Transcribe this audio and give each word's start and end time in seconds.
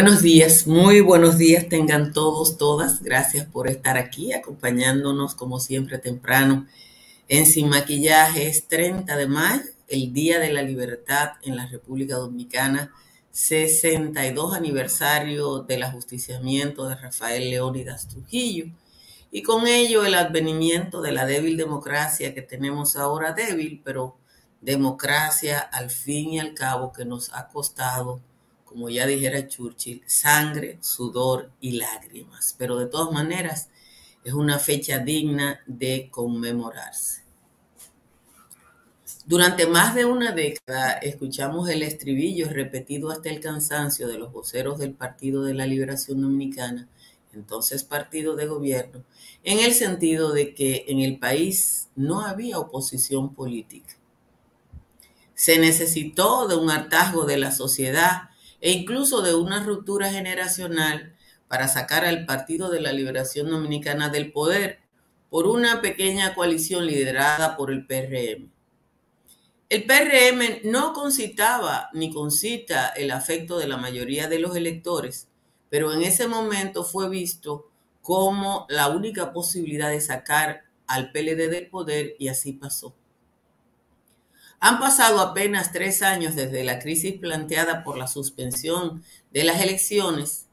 Buenos 0.00 0.22
días, 0.22 0.68
muy 0.68 1.00
buenos 1.00 1.38
días 1.38 1.68
tengan 1.68 2.12
todos, 2.12 2.56
todas. 2.56 3.02
Gracias 3.02 3.46
por 3.46 3.66
estar 3.66 3.96
aquí 3.96 4.32
acompañándonos 4.32 5.34
como 5.34 5.58
siempre 5.58 5.98
temprano 5.98 6.68
en 7.26 7.46
Sin 7.46 7.68
Maquillaje. 7.68 8.46
Es 8.46 8.68
30 8.68 9.16
de 9.16 9.26
mayo, 9.26 9.64
el 9.88 10.12
Día 10.12 10.38
de 10.38 10.52
la 10.52 10.62
Libertad 10.62 11.30
en 11.42 11.56
la 11.56 11.66
República 11.66 12.14
Dominicana, 12.14 12.92
62 13.32 14.54
aniversario 14.54 15.64
del 15.64 15.82
ajusticiamiento 15.82 16.88
de 16.88 16.94
Rafael 16.94 17.50
Leónidas 17.50 18.06
Trujillo 18.06 18.66
y 19.32 19.42
con 19.42 19.66
ello 19.66 20.04
el 20.04 20.14
advenimiento 20.14 21.02
de 21.02 21.10
la 21.10 21.26
débil 21.26 21.56
democracia 21.56 22.34
que 22.34 22.42
tenemos 22.42 22.94
ahora 22.94 23.32
débil, 23.32 23.82
pero 23.84 24.16
democracia 24.60 25.58
al 25.58 25.90
fin 25.90 26.34
y 26.34 26.38
al 26.38 26.54
cabo 26.54 26.92
que 26.92 27.04
nos 27.04 27.34
ha 27.34 27.48
costado 27.48 28.20
como 28.68 28.90
ya 28.90 29.06
dijera 29.06 29.48
Churchill, 29.48 30.02
sangre, 30.06 30.78
sudor 30.82 31.50
y 31.60 31.72
lágrimas. 31.72 32.54
Pero 32.58 32.76
de 32.76 32.86
todas 32.86 33.12
maneras, 33.12 33.70
es 34.24 34.34
una 34.34 34.58
fecha 34.58 34.98
digna 34.98 35.60
de 35.66 36.08
conmemorarse. 36.10 37.22
Durante 39.24 39.66
más 39.66 39.94
de 39.94 40.04
una 40.04 40.32
década 40.32 40.92
escuchamos 40.92 41.68
el 41.68 41.82
estribillo 41.82 42.48
repetido 42.48 43.10
hasta 43.10 43.30
el 43.30 43.40
cansancio 43.40 44.06
de 44.08 44.18
los 44.18 44.32
voceros 44.32 44.78
del 44.78 44.92
Partido 44.92 45.44
de 45.44 45.54
la 45.54 45.66
Liberación 45.66 46.20
Dominicana, 46.20 46.88
entonces 47.34 47.84
partido 47.84 48.36
de 48.36 48.46
gobierno, 48.46 49.04
en 49.44 49.58
el 49.60 49.74
sentido 49.74 50.32
de 50.32 50.54
que 50.54 50.86
en 50.88 51.00
el 51.00 51.18
país 51.18 51.88
no 51.94 52.22
había 52.22 52.58
oposición 52.58 53.34
política. 53.34 53.96
Se 55.34 55.58
necesitó 55.58 56.48
de 56.48 56.56
un 56.56 56.70
hartazgo 56.70 57.24
de 57.24 57.36
la 57.36 57.52
sociedad 57.52 58.30
e 58.60 58.72
incluso 58.72 59.22
de 59.22 59.34
una 59.34 59.62
ruptura 59.62 60.10
generacional 60.10 61.14
para 61.48 61.68
sacar 61.68 62.04
al 62.04 62.26
Partido 62.26 62.70
de 62.70 62.80
la 62.80 62.92
Liberación 62.92 63.50
Dominicana 63.50 64.08
del 64.08 64.32
poder 64.32 64.80
por 65.30 65.46
una 65.46 65.80
pequeña 65.80 66.34
coalición 66.34 66.86
liderada 66.86 67.56
por 67.56 67.70
el 67.70 67.86
PRM. 67.86 68.50
El 69.68 69.84
PRM 69.84 70.70
no 70.70 70.94
concitaba 70.94 71.90
ni 71.92 72.10
concita 72.12 72.88
el 72.88 73.10
afecto 73.10 73.58
de 73.58 73.68
la 73.68 73.76
mayoría 73.76 74.26
de 74.26 74.38
los 74.38 74.56
electores, 74.56 75.28
pero 75.68 75.92
en 75.92 76.02
ese 76.02 76.26
momento 76.26 76.84
fue 76.84 77.10
visto 77.10 77.70
como 78.00 78.66
la 78.70 78.88
única 78.88 79.32
posibilidad 79.34 79.90
de 79.90 80.00
sacar 80.00 80.62
al 80.86 81.12
PLD 81.12 81.50
del 81.50 81.68
poder 81.68 82.16
y 82.18 82.28
así 82.28 82.54
pasó. 82.54 82.94
Han 84.60 84.80
pasado 84.80 85.20
apenas 85.20 85.72
tres 85.72 86.02
años 86.02 86.34
desde 86.34 86.64
la 86.64 86.78
crisis 86.80 87.18
planteada 87.18 87.84
por 87.84 87.96
la 87.96 88.08
suspensión 88.08 89.04
de 89.30 89.44
las 89.44 89.60
elecciones 89.62 90.46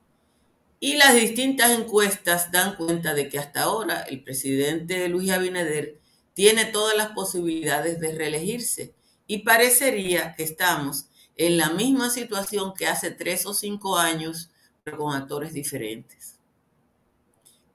y 0.79 0.97
las 0.97 1.15
distintas 1.15 1.71
encuestas 1.71 2.51
dan 2.51 2.75
cuenta 2.75 3.13
de 3.13 3.29
que 3.29 3.39
hasta 3.39 3.63
ahora 3.63 4.01
el 4.01 4.23
presidente 4.23 5.07
Luis 5.09 5.31
Abinader 5.31 5.99
tiene 6.35 6.65
todas 6.65 6.95
las 6.95 7.09
posibilidades 7.09 7.99
de 7.99 8.13
reelegirse 8.13 8.93
y 9.25 9.39
parecería 9.39 10.35
que 10.35 10.43
estamos 10.43 11.07
en 11.37 11.57
la 11.57 11.71
misma 11.71 12.09
situación 12.09 12.73
que 12.73 12.87
hace 12.87 13.11
tres 13.11 13.45
o 13.45 13.53
cinco 13.53 13.97
años, 13.97 14.51
pero 14.83 14.97
con 14.97 15.15
actores 15.15 15.53
diferentes. 15.53 16.35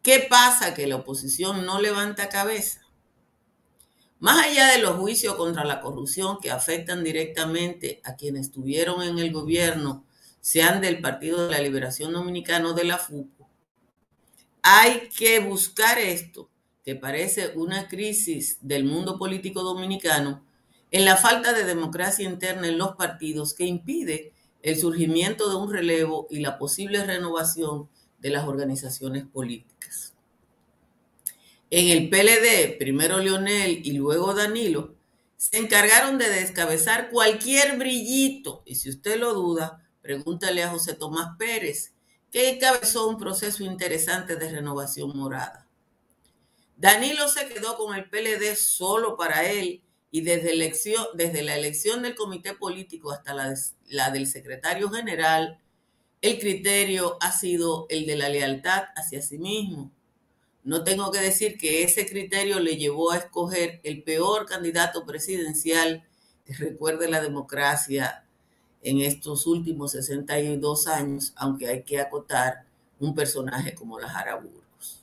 ¿Qué 0.03 0.27
pasa? 0.31 0.75
Que 0.75 0.87
la 0.87 0.97
oposición 0.97 1.67
no 1.67 1.81
levanta 1.81 2.29
cabeza. 2.29 2.81
Más 4.21 4.47
allá 4.47 4.69
de 4.69 4.79
los 4.79 4.97
juicios 4.97 5.35
contra 5.35 5.65
la 5.65 5.81
corrupción 5.81 6.39
que 6.41 6.51
afectan 6.51 7.03
directamente 7.03 8.03
a 8.05 8.17
quienes 8.17 8.47
estuvieron 8.47 9.03
en 9.03 9.19
el 9.19 9.33
gobierno, 9.33 10.05
sean 10.43 10.83
del 10.83 11.01
Partido 11.01 11.49
de 11.49 11.53
la 11.55 11.63
Liberación 11.63 12.13
Dominicana 12.13 12.69
o 12.69 12.75
de 12.75 12.85
la 12.85 12.99
FUPO, 12.99 13.49
hay 14.63 15.09
que 15.17 15.41
buscar 15.41 15.99
esto, 15.99 16.51
que 16.85 16.95
parece 16.95 17.53
una 17.57 17.89
crisis 17.89 18.59
del 18.61 18.85
mundo 18.85 19.19
político 19.19 19.63
dominicano, 19.63 20.45
en 20.91 21.07
la 21.07 21.17
falta 21.17 21.55
de 21.55 21.65
democracia 21.65 22.29
interna 22.29 22.69
en 22.69 22.77
los 22.77 22.97
partidos 22.97 23.55
que 23.55 23.65
impide 23.65 24.33
el 24.63 24.79
surgimiento 24.79 25.49
de 25.49 25.57
un 25.57 25.73
relevo 25.73 26.27
y 26.29 26.41
la 26.41 26.59
posible 26.59 27.05
renovación 27.05 27.89
de 28.19 28.31
las 28.31 28.47
organizaciones 28.47 29.25
políticas. 29.25 30.10
En 31.73 31.89
el 31.89 32.11
PLD, 32.11 32.79
primero 32.79 33.19
Leonel 33.19 33.81
y 33.85 33.93
luego 33.93 34.35
Danilo, 34.35 34.97
se 35.37 35.57
encargaron 35.59 36.19
de 36.19 36.29
descabezar 36.29 37.11
cualquier 37.11 37.79
brillito. 37.79 38.65
Y 38.67 38.75
si 38.75 38.91
usted 38.91 39.21
lo 39.21 39.35
duda, 39.35 39.89
pregúntale 40.03 40.65
a 40.65 40.71
José 40.71 40.95
Tomás 40.95 41.37
Pérez, 41.39 41.95
que 42.33 42.51
encabezó 42.51 43.09
un 43.09 43.19
proceso 43.19 43.63
interesante 43.63 44.35
de 44.35 44.51
renovación 44.51 45.17
morada. 45.17 45.69
Danilo 46.77 47.29
se 47.29 47.47
quedó 47.47 47.77
con 47.77 47.95
el 47.95 48.11
PLD 48.11 48.57
solo 48.57 49.17
para 49.17 49.49
él 49.49 49.85
y 50.11 50.23
desde, 50.23 50.57
la 50.57 51.55
elección 51.55 52.03
del 52.03 52.17
comité 52.17 52.55
político 52.55 53.13
hasta 53.13 53.33
la 53.33 54.11
del 54.11 54.27
secretario 54.27 54.91
general, 54.91 55.61
el 56.21 56.41
criterio 56.41 57.17
ha 57.21 57.31
sido 57.31 57.87
el 57.91 58.07
de 58.07 58.17
la 58.17 58.29
lealtad 58.29 58.87
hacia 58.97 59.23
sí 59.23 59.39
mismo 59.39 59.93
no 60.63 60.85
tengo 60.85 61.11
que 61.11 61.21
decir 61.21 61.57
que 61.57 61.83
ese 61.83 62.07
criterio 62.07 62.61
le 62.61 62.77
llevó 62.77 63.13
a 63.13 63.19
escoger 63.19 63.81
el 63.83 64.03
peor 64.03 64.47
candidato 64.47 65.07
presidencial 65.07 66.05
que 66.45 66.55
recuerde 66.55 67.09
la 67.09 67.21
democracia 67.21 68.25
en 68.83 69.01
estos 69.01 69.47
últimos 69.47 69.93
62 69.93 70.87
años, 70.87 71.33
aunque 71.37 71.69
hay 71.69 71.83
que 71.83 72.01
acotar 72.01 72.65
un 72.99 73.15
personaje 73.15 73.75
como 73.75 73.99
la 73.99 74.09
Burgos. 74.37 75.03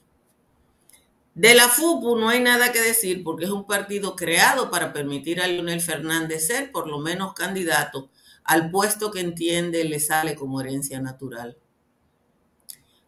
De 1.34 1.54
la 1.54 1.68
FUPU 1.68 2.16
no 2.16 2.30
hay 2.30 2.42
nada 2.42 2.72
que 2.72 2.82
decir 2.82 3.24
porque 3.24 3.46
es 3.46 3.52
un 3.52 3.66
partido 3.66 4.16
creado 4.16 4.72
para 4.72 4.94
permitir 4.94 5.42
a 5.42 5.48
Leonel 5.48 5.82
Fernández 5.82 6.48
ser 6.48 6.72
por 6.72 6.88
lo 6.88 7.00
menos 7.00 7.34
candidato 7.34 8.10
al 8.44 8.72
puesto 8.72 9.12
que 9.12 9.20
entiende 9.20 9.84
le 9.84 10.00
sale 10.00 10.36
como 10.36 10.62
herencia 10.62 11.00
natural. 11.00 11.58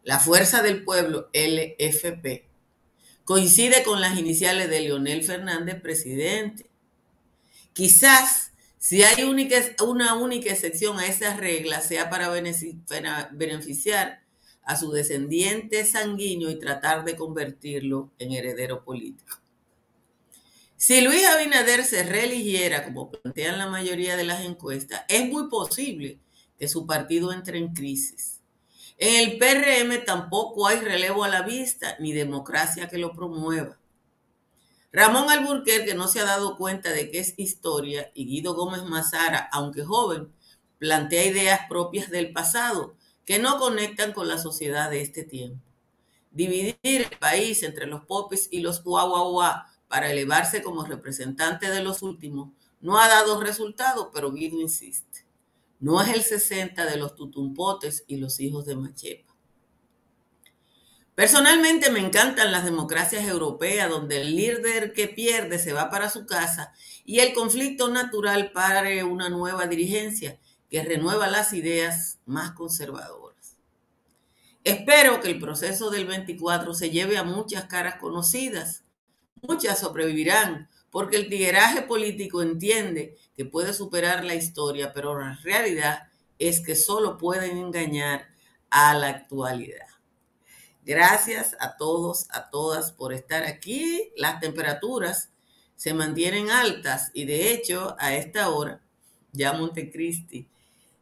La 0.04 0.20
Fuerza 0.20 0.62
del 0.62 0.84
Pueblo, 0.84 1.30
LFP, 1.34 2.46
coincide 3.26 3.84
con 3.84 4.02
las 4.02 4.18
iniciales 4.18 4.70
de 4.70 4.80
Leonel 4.82 5.24
Fernández, 5.24 5.82
presidente. 5.82 6.70
Quizás 7.74 8.52
si 8.78 9.04
hay 9.04 9.24
una 9.24 10.16
única 10.16 10.50
excepción 10.50 11.00
a 11.00 11.06
esa 11.06 11.36
regla 11.36 11.82
sea 11.82 12.10
para 12.10 12.30
beneficiar 12.30 14.24
a 14.64 14.78
su 14.78 14.92
descendiente 14.92 15.86
sanguíneo 15.86 16.50
y 16.50 16.60
tratar 16.60 17.04
de 17.04 17.18
convertirlo 17.18 18.12
en 18.20 18.31
heredero 18.31 18.84
político. 18.86 19.38
Si 20.78 21.02
Luis 21.02 21.26
Abinader 21.26 21.84
se 21.84 22.04
reeligiera, 22.04 22.86
como 22.86 23.12
plantean 23.12 23.58
la 23.58 23.68
mayoría 23.68 24.16
de 24.16 24.24
las 24.24 24.46
encuestas, 24.46 25.04
es 25.10 25.28
muy 25.28 25.50
posible 25.50 26.20
que 26.58 26.70
su 26.70 26.88
partido 26.88 27.34
entre 27.34 27.58
en 27.58 27.74
crisis. 27.74 28.39
En 29.02 29.16
el 29.16 29.38
PRM 29.38 30.04
tampoco 30.04 30.68
hay 30.68 30.82
relevo 30.82 31.24
a 31.24 31.30
la 31.30 31.42
vista 31.44 31.96
ni 32.00 32.12
democracia 32.12 32.90
que 32.90 32.98
lo 32.98 33.14
promueva. 33.14 33.80
Ramón 34.92 35.30
Alburquerque 35.30 35.94
no 35.94 36.10
se 36.10 36.20
ha 36.20 36.26
dado 36.26 36.58
cuenta 36.58 36.92
de 36.92 37.10
que 37.10 37.20
es 37.20 37.34
historia 37.38 38.12
y 38.14 38.26
Guido 38.26 38.56
Gómez 38.56 38.84
Mazara, 38.84 39.48
aunque 39.54 39.86
joven, 39.86 40.34
plantea 40.80 41.24
ideas 41.24 41.62
propias 41.70 42.10
del 42.10 42.34
pasado 42.34 42.96
que 43.24 43.40
no 43.40 43.58
conectan 43.58 44.12
con 44.12 44.28
la 44.28 44.38
sociedad 44.38 44.90
de 44.90 45.00
este 45.00 45.24
tiempo. 45.24 45.64
Dividir 46.31 46.78
el 46.84 47.18
país 47.20 47.64
entre 47.64 47.86
los 47.86 48.04
popes 48.04 48.50
y 48.52 48.60
los 48.60 48.84
guaguaguá 48.84 49.68
para 49.88 50.12
elevarse 50.12 50.62
como 50.62 50.84
representante 50.84 51.69
de 51.69 51.81
los 51.81 52.01
últimos 52.01 52.50
no 52.81 53.00
ha 53.00 53.07
dado 53.07 53.40
resultado, 53.40 54.12
pero 54.13 54.34
Guido 54.34 54.60
insiste. 54.60 55.09
No 55.80 56.02
es 56.02 56.10
el 56.10 56.24
60 56.24 56.86
de 56.86 56.98
los 56.98 57.16
tutumpotes 57.16 58.04
y 58.08 58.18
los 58.18 58.40
hijos 58.40 58.66
de 58.66 58.76
Machepa. 58.76 59.30
Personalmente 61.16 61.92
me 61.92 62.00
encantan 62.00 62.52
las 62.52 62.64
democracias 62.64 63.28
europeas 63.28 63.90
donde 63.90 64.22
el 64.22 64.38
líder 64.38 64.94
que 64.94 65.10
pierde 65.10 65.60
se 65.60 65.74
va 65.74 65.90
para 65.90 66.10
su 66.10 66.26
casa 66.26 66.72
y 67.04 67.20
el 67.20 67.34
conflicto 67.34 67.90
natural 67.90 68.54
pare 68.54 69.04
una 69.04 69.28
nueva 69.28 69.68
dirigencia 69.68 70.40
que 70.70 70.84
renueva 70.84 71.28
las 71.28 71.52
ideas 71.52 72.20
más 72.25 72.52
conservadoras. 72.52 73.58
Espero 74.64 75.20
que 75.20 75.30
el 75.30 75.40
proceso 75.40 75.90
del 75.90 76.06
24 76.06 76.74
se 76.74 76.90
lleve 76.90 77.18
a 77.18 77.24
muchas 77.24 77.66
caras 77.66 77.96
conocidas. 77.96 78.84
Muchas 79.42 79.80
sobrevivirán, 79.80 80.70
porque 80.91 81.18
el 81.18 81.30
tigueraje 81.30 81.81
político 81.83 82.41
entiende 82.41 83.15
que 83.36 83.45
puede 83.45 83.74
superar 83.74 84.25
la 84.25 84.36
historia, 84.36 84.91
pero 84.94 85.19
la 85.19 85.39
realidad 85.44 86.09
es 86.39 86.62
que 86.62 86.75
solo 86.75 87.18
pueden 87.18 87.57
engañar 87.57 88.27
a 88.69 88.94
la 88.94 89.09
actualidad. 89.09 89.88
Gracias 90.86 91.56
a 91.59 91.77
todos, 91.77 92.27
a 92.31 92.50
todas 92.50 92.91
por 92.91 93.13
estar 93.13 93.44
aquí. 93.44 94.12
Las 94.15 94.39
temperaturas 94.39 95.30
se 95.75 95.94
mantienen 95.94 96.50
altas 96.50 97.12
y 97.13 97.25
de 97.25 97.53
hecho 97.53 97.95
a 98.00 98.15
esta 98.15 98.50
hora 98.50 98.81
ya 99.31 99.53
Montecristi 99.53 100.50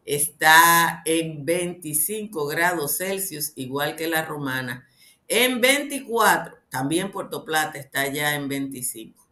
está 0.05 1.01
en 1.05 1.45
25 1.45 2.47
grados 2.47 2.97
Celsius, 2.97 3.53
igual 3.55 3.95
que 3.95 4.07
la 4.07 4.25
Romana. 4.25 4.87
En 5.27 5.59
24, 5.61 6.57
también 6.69 7.11
Puerto 7.11 7.43
Plata 7.43 7.77
está 7.77 8.07
ya 8.07 8.35
en 8.35 8.47
25. 8.47 9.26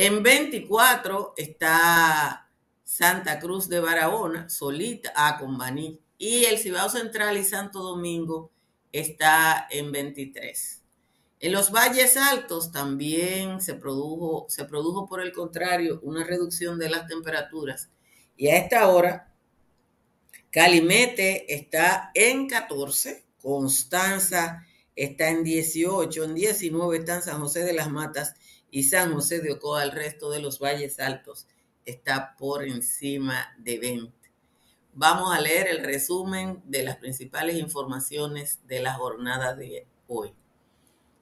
En 0.00 0.22
24 0.22 1.34
está 1.36 2.48
Santa 2.84 3.40
Cruz 3.40 3.68
de 3.68 3.80
Barahona, 3.80 4.48
solita, 4.48 5.12
ah, 5.16 5.36
con 5.40 5.58
Baní. 5.58 5.98
Y 6.16 6.44
el 6.44 6.58
Cibao 6.58 6.88
Central 6.88 7.36
y 7.36 7.42
Santo 7.42 7.80
Domingo 7.80 8.52
está 8.92 9.66
en 9.68 9.90
23. 9.90 10.84
En 11.40 11.50
los 11.50 11.72
valles 11.72 12.16
altos 12.16 12.70
también 12.70 13.60
se 13.60 13.74
produjo, 13.74 14.46
se 14.48 14.66
produjo 14.66 15.08
por 15.08 15.20
el 15.20 15.32
contrario 15.32 15.98
una 16.04 16.22
reducción 16.22 16.78
de 16.78 16.90
las 16.90 17.08
temperaturas. 17.08 17.90
Y 18.36 18.50
a 18.50 18.56
esta 18.56 18.86
hora, 18.86 19.34
Calimete 20.52 21.52
está 21.52 22.12
en 22.14 22.46
14, 22.46 23.24
Constanza 23.42 24.64
está 24.94 25.28
en 25.30 25.42
18, 25.42 26.22
en 26.22 26.34
19 26.36 26.98
están 26.98 27.20
San 27.20 27.40
José 27.40 27.64
de 27.64 27.72
las 27.72 27.90
Matas 27.90 28.36
y 28.70 28.84
San 28.84 29.14
José 29.14 29.40
de 29.40 29.52
Ocoa, 29.52 29.82
el 29.82 29.92
resto 29.92 30.30
de 30.30 30.40
los 30.40 30.58
valles 30.58 31.00
altos 31.00 31.46
está 31.84 32.36
por 32.36 32.64
encima 32.64 33.54
de 33.58 33.78
20. 33.78 34.12
Vamos 34.94 35.34
a 35.34 35.40
leer 35.40 35.68
el 35.68 35.84
resumen 35.84 36.62
de 36.66 36.82
las 36.82 36.96
principales 36.96 37.56
informaciones 37.56 38.60
de 38.66 38.80
la 38.80 38.94
jornada 38.94 39.54
de 39.54 39.86
hoy. 40.06 40.34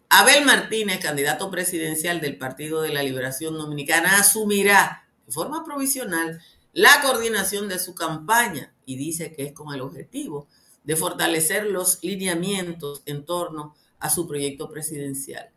Abel 0.09 0.45
Martínez, 0.45 1.01
candidato 1.01 1.51
presidencial 1.51 2.21
del 2.21 2.39
Partido 2.39 2.81
de 2.83 2.93
la 2.93 3.03
Liberación 3.03 3.59
Dominicana, 3.59 4.19
asumirá 4.19 5.09
de 5.27 5.33
forma 5.33 5.65
provisional 5.65 6.41
la 6.73 7.01
coordinación 7.03 7.69
de 7.69 7.79
su 7.79 7.95
campaña 7.95 8.73
y 8.85 8.97
dice 8.97 9.33
que 9.33 9.45
es 9.45 9.53
con 9.53 9.75
el 9.75 9.81
objetivo 9.81 10.47
de 10.85 10.95
fortalecer 10.95 11.67
los 11.67 12.03
lineamientos 12.03 13.03
en 13.07 13.25
torno 13.25 13.75
a 13.99 14.11
su 14.11 14.29
proyecto 14.29 14.71
presidencial. 14.71 15.51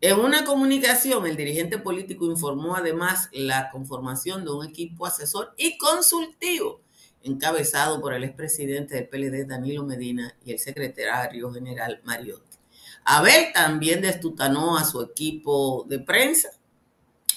En 0.00 0.20
una 0.20 0.44
comunicación, 0.44 1.26
el 1.26 1.36
dirigente 1.36 1.78
político 1.78 2.26
informó 2.26 2.76
además 2.76 3.28
la 3.32 3.68
conformación 3.70 4.44
de 4.44 4.52
un 4.52 4.66
equipo 4.66 5.06
asesor 5.06 5.54
y 5.56 5.76
consultivo 5.76 6.80
encabezado 7.22 8.00
por 8.00 8.14
el 8.14 8.22
expresidente 8.22 8.94
del 8.94 9.08
PLD, 9.08 9.46
Danilo 9.46 9.84
Medina, 9.84 10.36
y 10.44 10.52
el 10.52 10.60
secretario 10.60 11.52
general 11.52 12.00
Mariotti. 12.04 12.58
Abel 13.04 13.52
también 13.52 14.00
destutanó 14.00 14.76
a 14.76 14.84
su 14.84 15.02
equipo 15.02 15.84
de 15.88 15.98
prensa 15.98 16.50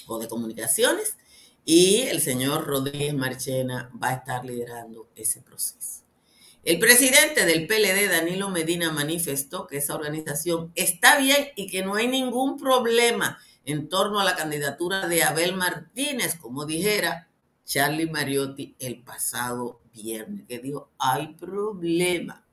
o 0.06 0.18
de 0.18 0.28
comunicaciones 0.28 1.16
y 1.64 2.02
el 2.02 2.20
señor 2.20 2.66
Rodríguez 2.66 3.14
Marchena 3.14 3.90
va 4.00 4.10
a 4.10 4.14
estar 4.14 4.44
liderando 4.44 5.08
ese 5.14 5.40
proceso. 5.40 6.01
El 6.64 6.78
presidente 6.78 7.44
del 7.44 7.66
PLD, 7.66 8.08
Danilo 8.08 8.48
Medina, 8.48 8.92
manifestó 8.92 9.66
que 9.66 9.78
esa 9.78 9.96
organización 9.96 10.70
está 10.76 11.18
bien 11.18 11.48
y 11.56 11.66
que 11.66 11.84
no 11.84 11.96
hay 11.96 12.06
ningún 12.06 12.56
problema 12.56 13.40
en 13.64 13.88
torno 13.88 14.20
a 14.20 14.24
la 14.24 14.36
candidatura 14.36 15.08
de 15.08 15.24
Abel 15.24 15.56
Martínez, 15.56 16.36
como 16.36 16.64
dijera 16.64 17.28
Charlie 17.64 18.08
Mariotti 18.08 18.76
el 18.78 19.02
pasado 19.02 19.80
viernes, 19.92 20.44
que 20.46 20.60
dijo, 20.60 20.88
hay 20.98 21.34
problema. 21.34 22.44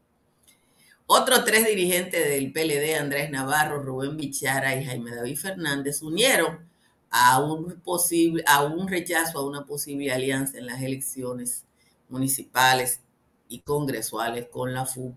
Otros 1.06 1.46
tres 1.46 1.68
dirigentes 1.68 2.28
del 2.30 2.52
PLD, 2.52 2.96
Andrés 2.96 3.30
Navarro, 3.30 3.84
Rubén 3.84 4.18
Bichara 4.18 4.76
y 4.76 4.86
Jaime 4.86 5.14
David 5.14 5.38
Fernández, 5.38 6.02
unieron 6.02 6.68
a 7.12 7.40
un, 7.42 7.80
posible, 7.82 8.44
a 8.48 8.64
un 8.64 8.88
rechazo 8.88 9.38
a 9.38 9.46
una 9.46 9.68
posible 9.68 10.12
alianza 10.12 10.58
en 10.58 10.66
las 10.66 10.82
elecciones 10.82 11.66
municipales 12.10 13.02
y 13.50 13.60
congresuales 13.60 14.48
con 14.50 14.74
la 14.74 14.86
FUP. 14.86 15.16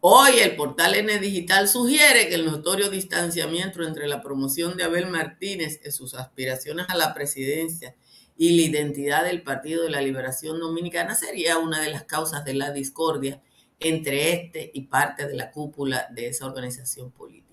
Hoy 0.00 0.38
el 0.42 0.56
portal 0.56 0.94
N 0.94 1.18
Digital 1.18 1.68
sugiere 1.68 2.28
que 2.28 2.36
el 2.36 2.46
notorio 2.46 2.88
distanciamiento 2.88 3.82
entre 3.82 4.06
la 4.06 4.22
promoción 4.22 4.76
de 4.76 4.84
Abel 4.84 5.06
Martínez 5.06 5.80
y 5.84 5.90
sus 5.90 6.14
aspiraciones 6.14 6.86
a 6.88 6.96
la 6.96 7.14
presidencia 7.14 7.94
y 8.36 8.56
la 8.56 8.62
identidad 8.62 9.24
del 9.24 9.42
Partido 9.42 9.82
de 9.82 9.90
la 9.90 10.00
Liberación 10.00 10.60
Dominicana 10.60 11.14
sería 11.14 11.58
una 11.58 11.80
de 11.80 11.90
las 11.90 12.04
causas 12.04 12.44
de 12.44 12.54
la 12.54 12.70
discordia 12.70 13.42
entre 13.80 14.32
este 14.32 14.70
y 14.72 14.82
parte 14.82 15.26
de 15.26 15.34
la 15.34 15.50
cúpula 15.50 16.06
de 16.12 16.28
esa 16.28 16.46
organización 16.46 17.10
política. 17.10 17.47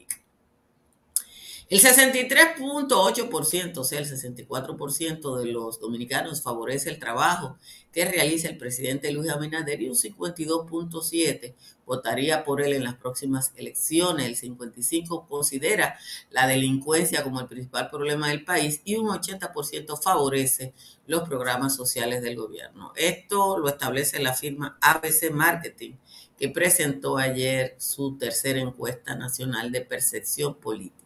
El 1.68 1.82
63.8%, 1.82 3.78
o 3.78 3.84
sea, 3.84 4.00
el 4.00 4.06
64% 4.06 5.38
de 5.38 5.46
los 5.48 5.80
dominicanos 5.80 6.44
favorece 6.44 6.92
el 6.92 7.00
trabajo 7.00 7.58
que 7.92 8.06
realiza 8.06 8.50
el 8.50 8.58
presidente 8.58 9.12
Luis 9.12 9.32
Abinader 9.32 9.82
y 9.82 9.90
un 9.90 9.96
52.7% 9.96 11.56
votaría 11.84 12.44
por 12.44 12.62
él 12.62 12.74
en 12.74 12.84
las 12.84 12.96
próximas 12.96 13.52
elecciones. 13.56 14.28
El 14.28 14.58
55% 14.58 15.28
considera 15.28 15.98
la 16.30 16.46
delincuencia 16.46 17.24
como 17.24 17.40
el 17.40 17.48
principal 17.48 17.90
problema 17.90 18.30
del 18.30 18.44
país 18.44 18.82
y 18.86 18.96
un 18.96 19.08
80% 19.08 20.00
favorece 20.00 20.74
los 21.08 21.28
programas 21.28 21.76
sociales 21.76 22.22
del 22.22 22.36
gobierno. 22.36 22.94
Esto 22.96 23.58
lo 23.58 23.70
establece 23.70 24.20
la 24.20 24.34
firma 24.34 24.78
ABC 24.82 25.32
Marketing, 25.32 25.94
que 26.38 26.50
presentó 26.50 27.18
ayer 27.18 27.76
su 27.80 28.18
tercera 28.18 28.60
encuesta 28.60 29.16
nacional 29.16 29.72
de 29.72 29.82
percepción 29.82 30.56
política. 30.56 31.05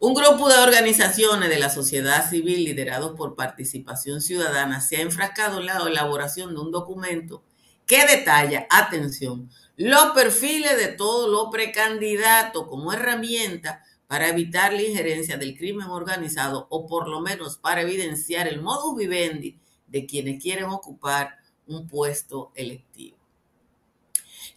Un 0.00 0.14
grupo 0.14 0.48
de 0.48 0.58
organizaciones 0.58 1.48
de 1.48 1.58
la 1.58 1.70
sociedad 1.70 2.30
civil 2.30 2.64
liderados 2.64 3.16
por 3.16 3.34
participación 3.34 4.20
ciudadana 4.20 4.80
se 4.80 4.98
ha 4.98 5.00
enfrascado 5.00 5.58
en 5.58 5.66
la 5.66 5.78
elaboración 5.78 6.54
de 6.54 6.60
un 6.60 6.70
documento 6.70 7.42
que 7.84 8.06
detalla, 8.06 8.68
atención, 8.70 9.50
los 9.76 10.12
perfiles 10.12 10.76
de 10.76 10.86
todos 10.86 11.28
los 11.28 11.48
precandidatos 11.50 12.68
como 12.68 12.92
herramienta 12.92 13.82
para 14.06 14.28
evitar 14.28 14.72
la 14.72 14.82
injerencia 14.82 15.36
del 15.36 15.58
crimen 15.58 15.88
organizado 15.88 16.68
o 16.70 16.86
por 16.86 17.08
lo 17.08 17.20
menos 17.20 17.58
para 17.58 17.80
evidenciar 17.80 18.46
el 18.46 18.62
modus 18.62 18.96
vivendi 18.96 19.58
de 19.88 20.06
quienes 20.06 20.40
quieren 20.40 20.66
ocupar 20.66 21.38
un 21.66 21.88
puesto 21.88 22.52
electivo. 22.54 23.17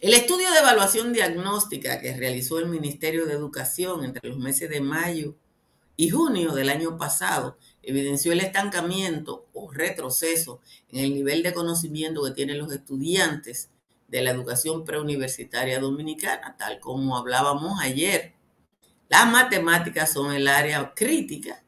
El 0.02 0.14
estudio 0.14 0.50
de 0.50 0.58
evaluación 0.58 1.12
diagnóstica 1.12 2.00
que 2.00 2.16
realizó 2.16 2.58
el 2.58 2.66
Ministerio 2.66 3.24
de 3.24 3.34
Educación 3.34 4.04
entre 4.04 4.28
los 4.28 4.36
meses 4.36 4.68
de 4.68 4.80
mayo 4.80 5.36
y 5.96 6.10
junio 6.10 6.54
del 6.54 6.70
año 6.70 6.98
pasado 6.98 7.56
evidenció 7.84 8.32
el 8.32 8.40
estancamiento 8.40 9.46
o 9.52 9.70
retroceso 9.70 10.58
en 10.90 11.04
el 11.04 11.14
nivel 11.14 11.44
de 11.44 11.54
conocimiento 11.54 12.24
que 12.24 12.32
tienen 12.32 12.58
los 12.58 12.72
estudiantes 12.72 13.70
de 14.08 14.22
la 14.22 14.32
educación 14.32 14.84
preuniversitaria 14.84 15.78
dominicana, 15.78 16.56
tal 16.58 16.80
como 16.80 17.16
hablábamos 17.16 17.78
ayer. 17.80 18.32
Las 19.08 19.30
matemáticas 19.30 20.12
son 20.12 20.32
el 20.32 20.48
área 20.48 20.94
crítica. 20.96 21.62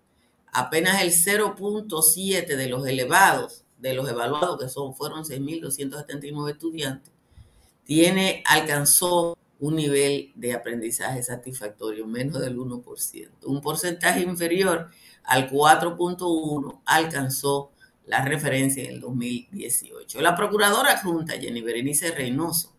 Apenas 0.51 1.03
el 1.03 1.13
0.7 1.13 2.47
de 2.57 2.69
los 2.69 2.85
elevados, 2.85 3.63
de 3.79 3.95
los 3.95 4.09
evaluados, 4.09 4.59
que 4.59 4.69
son, 4.69 4.93
fueron 4.93 5.23
6.279 5.23 6.51
estudiantes, 6.51 7.14
tiene, 7.85 8.43
alcanzó 8.47 9.37
un 9.61 9.77
nivel 9.77 10.33
de 10.35 10.53
aprendizaje 10.53 11.23
satisfactorio, 11.23 12.07
menos 12.07 12.41
del 12.41 12.57
1%. 12.59 13.31
Un 13.45 13.61
porcentaje 13.61 14.21
inferior 14.21 14.91
al 15.23 15.51
4.1 15.51 16.83
alcanzó 16.85 17.73
la 18.07 18.25
referencia 18.25 18.85
en 18.85 18.91
el 18.91 19.01
2018. 19.01 20.21
La 20.21 20.37
procuradora 20.37 20.93
adjunta 20.93 21.35
Jenny 21.35 21.63
Berenice 21.63 22.11
Reynoso 22.11 22.75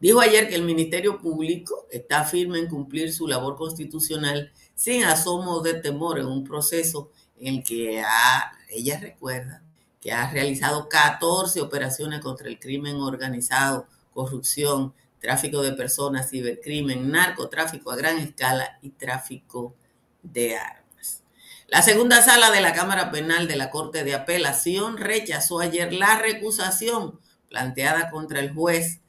dijo 0.00 0.20
ayer 0.20 0.48
que 0.48 0.56
el 0.56 0.64
Ministerio 0.64 1.18
Público 1.18 1.86
está 1.90 2.24
firme 2.24 2.58
en 2.58 2.68
cumplir 2.68 3.12
su 3.12 3.26
labor 3.26 3.56
constitucional 3.56 4.52
sin 4.74 5.04
asomo 5.04 5.60
de 5.60 5.74
temor 5.74 6.18
en 6.18 6.26
un 6.26 6.44
proceso 6.44 7.10
en 7.38 7.54
el 7.54 7.64
que 7.64 8.02
ella 8.68 9.00
recuerda 9.00 9.63
que 10.04 10.12
ha 10.12 10.30
realizado 10.30 10.90
14 10.90 11.62
operaciones 11.62 12.20
contra 12.20 12.46
el 12.46 12.60
crimen 12.60 12.96
organizado, 12.96 13.86
corrupción, 14.12 14.92
tráfico 15.18 15.62
de 15.62 15.72
personas, 15.72 16.28
cibercrimen, 16.28 17.10
narcotráfico 17.10 17.90
a 17.90 17.96
gran 17.96 18.18
escala 18.18 18.78
y 18.82 18.90
tráfico 18.90 19.74
de 20.22 20.58
armas. 20.58 21.22
La 21.68 21.80
segunda 21.80 22.20
sala 22.20 22.50
de 22.50 22.60
la 22.60 22.74
Cámara 22.74 23.10
Penal 23.10 23.48
de 23.48 23.56
la 23.56 23.70
Corte 23.70 24.04
de 24.04 24.12
Apelación 24.12 24.98
rechazó 24.98 25.60
ayer 25.60 25.94
la 25.94 26.18
recusación 26.18 27.18
planteada 27.48 28.10
contra 28.10 28.40
el 28.40 28.52
juez 28.52 29.00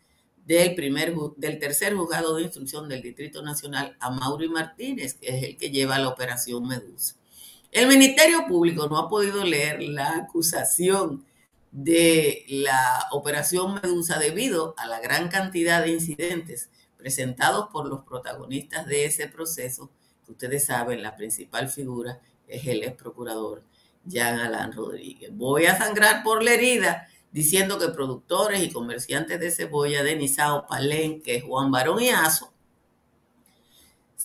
del, 0.46 0.75
primer, 0.75 1.14
del 1.36 1.60
tercer 1.60 1.94
juzgado 1.94 2.38
de 2.38 2.44
instrucción 2.44 2.88
del 2.88 3.02
Distrito 3.02 3.42
Nacional, 3.42 3.98
a 4.00 4.12
Mauri 4.12 4.48
Martínez, 4.48 5.16
que 5.16 5.28
es 5.28 5.44
el 5.44 5.58
que 5.58 5.72
lleva 5.72 6.00
la 6.00 6.08
operación 6.08 6.66
Medusa. 6.66 7.16
El 7.75 7.88
Ministerio 7.88 8.48
Público 8.48 8.88
no 8.88 8.98
ha 8.98 9.10
podido 9.10 9.44
leer 9.44 9.84
la 9.84 10.15
acusación 10.15 11.25
de 11.74 12.46
la 12.48 13.10
operación 13.12 13.82
Medusa 13.84 14.17
debido 14.17 14.75
a 14.77 14.88
la 14.88 15.01
gran 15.01 15.27
cantidad 15.27 15.84
de 15.84 15.91
incidentes 15.91 16.70
presentados 16.96 17.67
por 17.74 17.86
los 17.89 18.05
protagonistas 18.05 18.86
de 18.86 19.03
ese 19.03 19.27
proceso, 19.27 19.91
ustedes 20.25 20.67
saben, 20.67 21.03
la 21.03 21.17
principal 21.17 21.67
figura 21.67 22.22
es 22.48 22.65
el 22.65 22.82
ex 22.82 22.96
procurador 22.96 23.62
Jean 24.05 24.39
Alain 24.39 24.72
Rodríguez. 24.72 25.32
Voy 25.34 25.65
a 25.65 25.77
sangrar 25.77 26.24
por 26.24 26.44
la 26.44 26.53
herida, 26.53 27.10
diciendo 27.34 27.77
que 27.77 27.89
productores 27.89 28.63
y 28.63 28.72
comerciantes 28.72 29.38
de 29.41 29.51
cebolla 29.51 30.01
de 30.01 30.15
Nizao, 30.15 30.65
Palenque, 30.65 31.41
Juan 31.41 31.72
Barón 31.72 32.01
y 32.01 32.10
Aso 32.10 32.55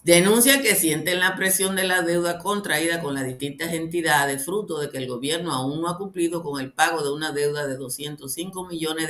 denuncian 0.03 0.63
que 0.63 0.75
sienten 0.75 1.21
la 1.21 1.37
presión 1.37 1.77
de 1.77 1.85
la 1.85 2.03
deuda 2.03 2.39
contraída 2.39 3.01
con 3.01 3.15
las 3.15 3.27
distintas 3.27 3.73
entidades, 3.73 4.45
fruto 4.45 4.79
de 4.79 4.91
que 4.91 4.99
el 4.99 5.07
gobierno 5.07 5.53
aún 5.53 5.83
no 5.83 5.89
ha 5.89 5.99
cumplido 5.99 6.43
con 6.43 6.61
el 6.61 6.73
pago 6.73 7.03
de 7.03 7.13
una 7.13 7.33
deuda 7.33 7.67
de 7.67 7.77
205 7.77 8.67
millones 8.67 9.09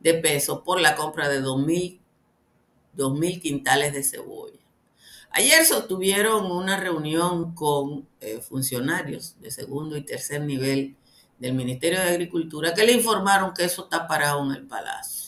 de, 0.00 0.14
pesos 0.14 0.60
por 0.64 0.80
la 0.80 0.96
compra 0.96 1.28
de 1.28 1.42
2.000 1.42 3.40
quintales 3.40 3.92
de 3.92 4.02
cebolla. 4.02 4.58
Ayer 5.30 5.64
sostuvieron 5.64 6.50
una 6.50 6.78
reunión 6.78 7.54
con 7.54 8.06
eh, 8.20 8.40
funcionarios 8.40 9.34
de 9.40 9.50
segundo 9.50 9.96
y 9.96 10.02
tercer 10.04 10.42
nivel 10.42 10.96
del 11.38 11.54
Ministerio 11.54 11.98
de 12.00 12.10
Agricultura 12.10 12.72
que 12.72 12.84
le 12.84 12.92
informaron 12.92 13.52
que 13.52 13.64
eso 13.64 13.84
está 13.84 14.06
parado 14.06 14.44
en 14.44 14.52
el 14.56 14.66
Palacio. 14.66 15.23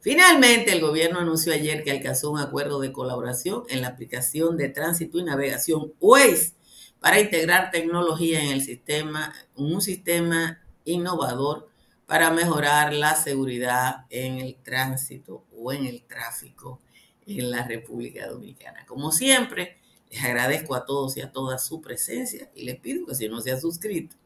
Finalmente, 0.00 0.72
el 0.72 0.80
gobierno 0.80 1.18
anunció 1.18 1.52
ayer 1.52 1.84
que 1.84 1.90
alcanzó 1.90 2.30
un 2.30 2.38
acuerdo 2.38 2.80
de 2.80 2.90
colaboración 2.90 3.64
en 3.68 3.82
la 3.82 3.88
aplicación 3.88 4.56
de 4.56 4.70
tránsito 4.70 5.18
y 5.18 5.24
navegación 5.24 5.92
Waze 6.00 6.54
para 7.00 7.20
integrar 7.20 7.70
tecnología 7.70 8.42
en 8.42 8.48
el 8.48 8.62
sistema, 8.62 9.34
un 9.56 9.82
sistema 9.82 10.62
innovador 10.86 11.68
para 12.06 12.30
mejorar 12.30 12.94
la 12.94 13.14
seguridad 13.14 14.06
en 14.08 14.38
el 14.38 14.56
tránsito 14.56 15.44
o 15.54 15.70
en 15.70 15.84
el 15.84 16.02
tráfico 16.02 16.80
en 17.26 17.50
la 17.50 17.66
República 17.66 18.26
Dominicana. 18.26 18.86
Como 18.86 19.12
siempre, 19.12 19.76
les 20.10 20.24
agradezco 20.24 20.74
a 20.74 20.86
todos 20.86 21.16
y 21.18 21.20
a 21.20 21.30
todas 21.30 21.64
su 21.64 21.82
presencia 21.82 22.50
y 22.54 22.64
les 22.64 22.80
pido 22.80 23.06
que 23.06 23.14
si 23.14 23.28
no 23.28 23.42
se 23.42 23.52
ha 23.52 23.60
suscrito 23.60 24.16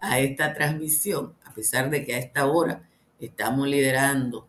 a 0.00 0.20
esta 0.20 0.54
transmisión, 0.54 1.34
a 1.44 1.52
pesar 1.52 1.90
de 1.90 2.04
que 2.04 2.14
a 2.14 2.18
esta 2.18 2.46
hora 2.46 2.88
estamos 3.20 3.68
liderando 3.68 4.48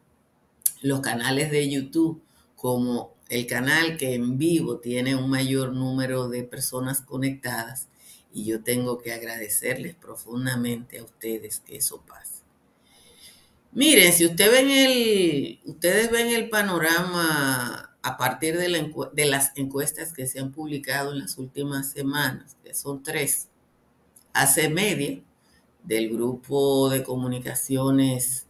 los 0.81 1.01
canales 1.01 1.51
de 1.51 1.69
YouTube 1.69 2.24
como 2.55 3.15
el 3.29 3.45
canal 3.45 3.98
que 3.98 4.15
en 4.15 4.38
vivo 4.38 4.79
tiene 4.79 5.15
un 5.15 5.29
mayor 5.29 5.74
número 5.74 6.29
de 6.29 6.43
personas 6.43 7.01
conectadas 7.01 7.88
y 8.33 8.45
yo 8.45 8.63
tengo 8.63 8.98
que 9.00 9.13
agradecerles 9.13 9.95
profundamente 9.95 11.00
a 11.00 11.03
ustedes 11.03 11.59
que 11.59 11.77
eso 11.77 12.03
pase. 12.05 12.43
Miren, 13.71 14.12
si 14.13 14.27
ven 14.27 14.69
el, 14.71 15.59
ustedes 15.65 16.09
ven 16.12 16.27
el 16.29 16.50
panorama 16.50 17.95
a 18.01 18.17
partir 18.17 18.57
de, 18.57 18.93
de, 19.13 19.25
las 19.25 19.51
encuestas 19.55 20.12
que 20.12 20.25
se 20.25 20.39
han 20.39 20.51
publicado 20.51 21.12
en 21.12 21.19
las 21.19 21.38
últimas 21.38 21.91
semanas, 21.91 22.57
que 22.63 22.74
son 22.74 23.03
tres, 23.03 23.50
hace 24.33 24.69
media, 24.69 25.21
del 25.83 26.09
grupo 26.09 26.89
de 26.89 27.03
comunicaciones 27.03 28.49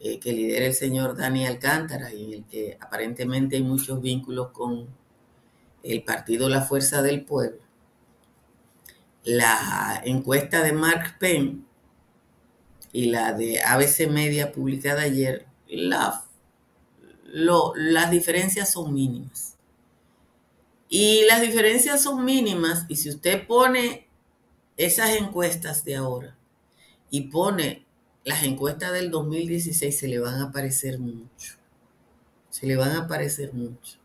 eh, 0.00 0.20
que 0.20 0.32
lidera 0.32 0.66
el 0.66 0.74
señor 0.74 1.16
Dani 1.16 1.46
Alcántara 1.46 2.12
y 2.12 2.24
en 2.24 2.32
el 2.34 2.44
que 2.44 2.76
aparentemente 2.80 3.56
hay 3.56 3.62
muchos 3.62 4.00
vínculos 4.00 4.50
con 4.50 4.86
el 5.82 6.02
partido 6.02 6.48
La 6.48 6.62
Fuerza 6.62 7.02
del 7.02 7.24
Pueblo. 7.24 7.60
La 9.24 10.02
encuesta 10.04 10.62
de 10.62 10.72
Mark 10.72 11.16
Penn 11.18 11.66
y 12.92 13.06
la 13.06 13.32
de 13.32 13.60
ABC 13.62 14.08
Media 14.08 14.52
publicada 14.52 15.02
ayer, 15.02 15.46
la 15.68 16.26
las 17.32 18.10
diferencias 18.10 18.72
son 18.72 18.94
mínimas. 18.94 19.56
Y 20.88 21.24
las 21.26 21.40
diferencias 21.40 22.02
son 22.02 22.24
mínimas 22.24 22.86
y 22.88 22.96
si 22.96 23.10
usted 23.10 23.46
pone 23.46 24.08
esas 24.76 25.10
encuestas 25.16 25.84
de 25.84 25.96
ahora 25.96 26.36
y 27.10 27.22
pone 27.22 27.85
las 28.26 28.42
encuestas 28.42 28.92
del 28.92 29.12
2016 29.12 29.96
se 29.96 30.08
le 30.08 30.18
van 30.18 30.40
a 30.42 30.50
parecer 30.50 30.98
mucho. 30.98 31.54
Se 32.50 32.66
le 32.66 32.74
van 32.74 32.90
a 32.90 33.06
parecer 33.06 33.54
mucho. 33.54 33.98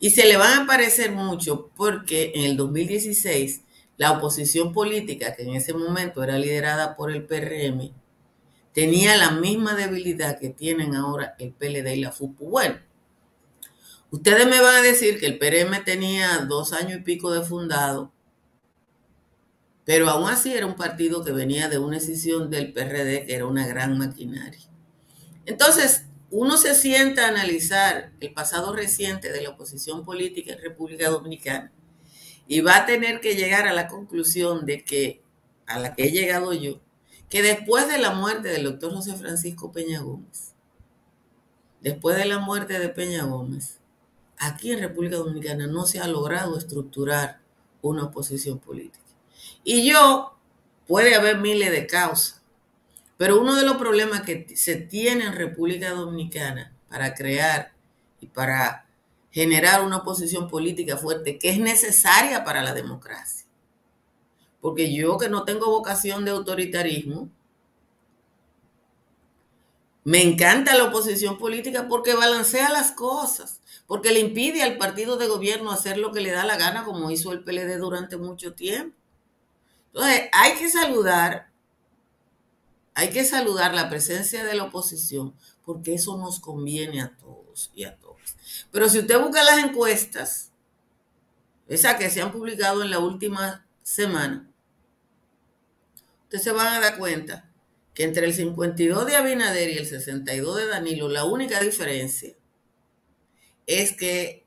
Y 0.00 0.10
se 0.10 0.26
le 0.26 0.36
van 0.36 0.62
a 0.62 0.66
parecer 0.66 1.12
mucho 1.12 1.70
porque 1.76 2.32
en 2.34 2.42
el 2.42 2.56
2016 2.56 3.62
la 3.98 4.10
oposición 4.10 4.72
política, 4.72 5.36
que 5.36 5.44
en 5.44 5.54
ese 5.54 5.74
momento 5.74 6.24
era 6.24 6.38
liderada 6.38 6.96
por 6.96 7.12
el 7.12 7.24
PRM, 7.24 7.92
tenía 8.72 9.16
la 9.16 9.30
misma 9.30 9.76
debilidad 9.76 10.36
que 10.40 10.50
tienen 10.50 10.96
ahora 10.96 11.36
el 11.38 11.52
PLD 11.52 11.94
y 11.94 12.00
la 12.00 12.10
FUPU. 12.10 12.50
Bueno, 12.50 12.80
ustedes 14.10 14.46
me 14.46 14.60
van 14.60 14.74
a 14.74 14.82
decir 14.82 15.20
que 15.20 15.26
el 15.26 15.38
PRM 15.38 15.84
tenía 15.84 16.38
dos 16.48 16.72
años 16.72 16.98
y 16.98 17.02
pico 17.02 17.30
de 17.30 17.42
fundado, 17.42 18.12
pero 19.88 20.10
aún 20.10 20.28
así 20.28 20.52
era 20.52 20.66
un 20.66 20.74
partido 20.74 21.24
que 21.24 21.32
venía 21.32 21.70
de 21.70 21.78
una 21.78 21.96
decisión 21.96 22.50
del 22.50 22.74
PRD 22.74 23.24
que 23.24 23.34
era 23.34 23.46
una 23.46 23.66
gran 23.66 23.96
maquinaria. 23.96 24.60
Entonces, 25.46 26.04
uno 26.30 26.58
se 26.58 26.74
sienta 26.74 27.24
a 27.24 27.28
analizar 27.28 28.12
el 28.20 28.34
pasado 28.34 28.76
reciente 28.76 29.32
de 29.32 29.40
la 29.40 29.48
oposición 29.48 30.04
política 30.04 30.52
en 30.52 30.60
República 30.60 31.08
Dominicana 31.08 31.72
y 32.46 32.60
va 32.60 32.76
a 32.76 32.84
tener 32.84 33.20
que 33.20 33.34
llegar 33.34 33.66
a 33.66 33.72
la 33.72 33.88
conclusión 33.88 34.66
de 34.66 34.84
que, 34.84 35.22
a 35.66 35.78
la 35.78 35.94
que 35.94 36.04
he 36.04 36.10
llegado 36.10 36.52
yo, 36.52 36.82
que 37.30 37.40
después 37.40 37.88
de 37.88 37.96
la 37.96 38.10
muerte 38.10 38.48
del 38.48 38.64
doctor 38.64 38.92
José 38.92 39.16
Francisco 39.16 39.72
Peña 39.72 40.02
Gómez, 40.02 40.52
después 41.80 42.14
de 42.18 42.26
la 42.26 42.40
muerte 42.40 42.78
de 42.78 42.90
Peña 42.90 43.24
Gómez, 43.24 43.78
aquí 44.36 44.70
en 44.70 44.80
República 44.80 45.16
Dominicana 45.16 45.66
no 45.66 45.86
se 45.86 45.98
ha 45.98 46.06
logrado 46.06 46.58
estructurar 46.58 47.40
una 47.80 48.04
oposición 48.04 48.58
política. 48.58 49.07
Y 49.64 49.88
yo, 49.90 50.36
puede 50.86 51.14
haber 51.14 51.38
miles 51.38 51.70
de 51.70 51.86
causas, 51.86 52.42
pero 53.16 53.40
uno 53.40 53.56
de 53.56 53.64
los 53.64 53.76
problemas 53.76 54.22
que 54.22 54.46
se 54.56 54.76
tiene 54.76 55.24
en 55.24 55.32
República 55.32 55.90
Dominicana 55.90 56.72
para 56.88 57.14
crear 57.14 57.72
y 58.20 58.26
para 58.26 58.86
generar 59.30 59.82
una 59.84 59.98
oposición 59.98 60.48
política 60.48 60.96
fuerte 60.96 61.38
que 61.38 61.50
es 61.50 61.58
necesaria 61.58 62.44
para 62.44 62.62
la 62.62 62.74
democracia 62.74 63.48
porque 64.60 64.92
yo 64.92 65.18
que 65.18 65.28
no 65.28 65.44
tengo 65.44 65.70
vocación 65.70 66.24
de 66.24 66.32
autoritarismo, 66.32 67.30
me 70.04 70.22
encanta 70.22 70.76
la 70.76 70.84
oposición 70.84 71.38
política 71.38 71.86
porque 71.88 72.14
balancea 72.14 72.70
las 72.70 72.92
cosas, 72.92 73.60
porque 73.86 74.10
le 74.10 74.20
impide 74.20 74.62
al 74.62 74.78
partido 74.78 75.16
de 75.16 75.26
gobierno 75.26 75.70
hacer 75.70 75.98
lo 75.98 76.12
que 76.12 76.20
le 76.20 76.30
da 76.30 76.44
la 76.44 76.56
gana, 76.56 76.84
como 76.84 77.10
hizo 77.10 77.32
el 77.32 77.44
PLD 77.44 77.78
durante 77.78 78.16
mucho 78.16 78.54
tiempo. 78.54 78.96
Entonces, 79.98 80.28
hay 80.32 80.54
que 80.54 80.70
saludar, 80.70 81.50
hay 82.94 83.10
que 83.10 83.24
saludar 83.24 83.74
la 83.74 83.90
presencia 83.90 84.44
de 84.44 84.54
la 84.54 84.62
oposición, 84.62 85.34
porque 85.64 85.94
eso 85.94 86.16
nos 86.16 86.38
conviene 86.38 87.02
a 87.02 87.16
todos 87.16 87.72
y 87.74 87.82
a 87.82 87.96
todas. 87.96 88.36
Pero 88.70 88.88
si 88.88 89.00
usted 89.00 89.20
busca 89.20 89.42
las 89.42 89.58
encuestas, 89.58 90.52
esas 91.66 91.96
que 91.96 92.10
se 92.10 92.22
han 92.22 92.30
publicado 92.30 92.84
en 92.84 92.90
la 92.90 93.00
última 93.00 93.66
semana, 93.82 94.48
ustedes 96.22 96.44
se 96.44 96.52
van 96.52 96.74
a 96.74 96.80
dar 96.80 96.96
cuenta 96.96 97.50
que 97.92 98.04
entre 98.04 98.24
el 98.24 98.34
52 98.34 99.04
de 99.04 99.16
Abinader 99.16 99.68
y 99.68 99.78
el 99.78 99.86
62 99.86 100.58
de 100.58 100.66
Danilo, 100.68 101.08
la 101.08 101.24
única 101.24 101.58
diferencia 101.58 102.36
es 103.66 103.96
que 103.96 104.46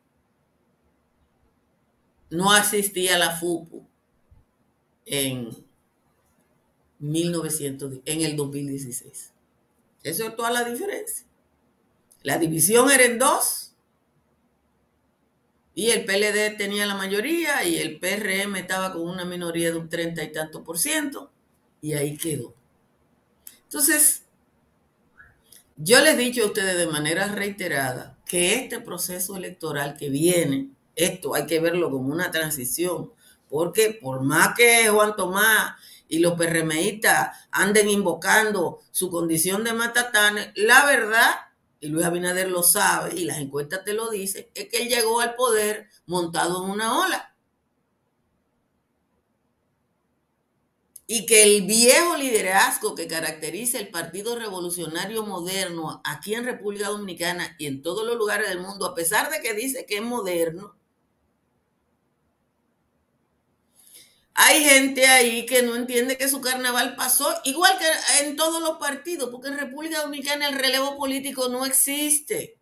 no 2.29 2.53
asistía 2.53 3.15
a 3.15 3.19
la 3.19 3.31
FUPU 3.31 3.90
en 5.11 5.49
1900, 6.99 7.99
en 8.05 8.21
el 8.21 8.35
2016. 8.35 9.33
Eso 10.03 10.27
es 10.27 10.35
toda 10.35 10.49
la 10.49 10.63
diferencia. 10.63 11.27
La 12.23 12.37
división 12.37 12.89
era 12.89 13.03
en 13.03 13.19
dos 13.19 13.73
y 15.75 15.89
el 15.89 16.05
PLD 16.05 16.57
tenía 16.57 16.85
la 16.85 16.95
mayoría 16.95 17.63
y 17.65 17.77
el 17.77 17.99
PRM 17.99 18.55
estaba 18.55 18.93
con 18.93 19.01
una 19.01 19.25
minoría 19.25 19.71
de 19.71 19.77
un 19.77 19.89
treinta 19.89 20.23
y 20.23 20.31
tanto 20.31 20.63
por 20.63 20.79
ciento 20.79 21.31
y 21.81 21.93
ahí 21.93 22.17
quedó. 22.17 22.55
Entonces, 23.63 24.23
yo 25.75 26.01
les 26.01 26.13
he 26.13 26.17
dicho 26.17 26.43
a 26.43 26.47
ustedes 26.47 26.77
de 26.77 26.87
manera 26.87 27.27
reiterada 27.27 28.17
que 28.25 28.55
este 28.55 28.79
proceso 28.79 29.35
electoral 29.35 29.97
que 29.97 30.09
viene, 30.09 30.69
esto 30.95 31.35
hay 31.35 31.47
que 31.47 31.59
verlo 31.59 31.89
como 31.89 32.13
una 32.13 32.31
transición, 32.31 33.11
porque 33.51 33.99
por 34.01 34.23
más 34.23 34.55
que 34.55 34.87
Juan 34.87 35.15
Tomás 35.15 35.75
y 36.07 36.19
los 36.19 36.33
PRMistas 36.33 37.37
anden 37.51 37.89
invocando 37.89 38.79
su 38.91 39.11
condición 39.11 39.63
de 39.63 39.73
matatanes, 39.73 40.51
la 40.55 40.85
verdad, 40.85 41.31
y 41.81 41.89
Luis 41.89 42.05
Abinader 42.05 42.49
lo 42.49 42.63
sabe 42.63 43.13
y 43.13 43.25
las 43.25 43.39
encuestas 43.39 43.83
te 43.83 43.93
lo 43.93 44.09
dicen, 44.09 44.47
es 44.55 44.69
que 44.69 44.83
él 44.83 44.87
llegó 44.87 45.19
al 45.19 45.35
poder 45.35 45.89
montado 46.05 46.63
en 46.63 46.71
una 46.71 46.99
ola. 47.01 47.27
y 51.13 51.25
que 51.25 51.43
el 51.43 51.63
viejo 51.63 52.15
liderazgo 52.15 52.95
que 52.95 53.05
caracteriza 53.05 53.77
el 53.79 53.89
Partido 53.89 54.39
Revolucionario 54.39 55.25
Moderno 55.25 56.01
aquí 56.05 56.35
en 56.35 56.45
República 56.45 56.87
Dominicana 56.87 57.53
y 57.59 57.65
en 57.65 57.81
todos 57.81 58.07
los 58.07 58.15
lugares 58.15 58.47
del 58.47 58.61
mundo, 58.61 58.85
a 58.85 58.95
pesar 58.95 59.29
de 59.29 59.41
que 59.41 59.53
dice 59.53 59.85
que 59.85 59.97
es 59.97 60.01
moderno, 60.01 60.73
hay 64.43 64.63
gente 64.63 65.05
ahí 65.05 65.45
que 65.45 65.61
no 65.61 65.75
entiende 65.75 66.17
que 66.17 66.27
su 66.27 66.41
carnaval 66.41 66.95
pasó, 66.95 67.31
igual 67.43 67.77
que 67.77 68.25
en 68.25 68.35
todos 68.35 68.59
los 68.59 68.79
partidos, 68.79 69.29
porque 69.29 69.49
en 69.49 69.59
República 69.59 70.01
Dominicana 70.01 70.47
el 70.47 70.57
relevo 70.57 70.97
político 70.97 71.47
no 71.47 71.63
existe. 71.63 72.57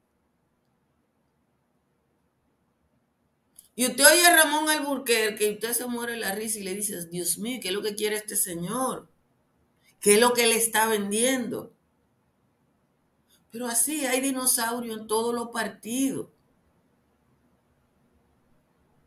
Y 3.76 3.86
usted 3.86 4.06
oye 4.06 4.28
a 4.28 4.36
Ramón 4.36 4.70
Alburquerque 4.70 5.48
y 5.48 5.54
usted 5.54 5.72
se 5.72 5.86
muere 5.86 6.18
la 6.18 6.36
risa 6.36 6.60
y 6.60 6.64
le 6.64 6.76
dice, 6.76 7.08
Dios 7.08 7.38
mío, 7.38 7.60
¿qué 7.62 7.70
es 7.70 7.74
lo 7.74 7.82
que 7.82 7.96
quiere 7.96 8.18
este 8.18 8.36
señor? 8.36 9.08
¿Qué 10.02 10.16
es 10.16 10.20
lo 10.20 10.34
que 10.34 10.48
le 10.48 10.58
está 10.58 10.86
vendiendo? 10.86 11.72
Pero 13.52 13.68
así 13.68 14.06
hay 14.06 14.20
dinosaurio 14.20 14.96
en 14.96 15.08
todos 15.08 15.34
los 15.34 15.48
partidos. 15.52 16.28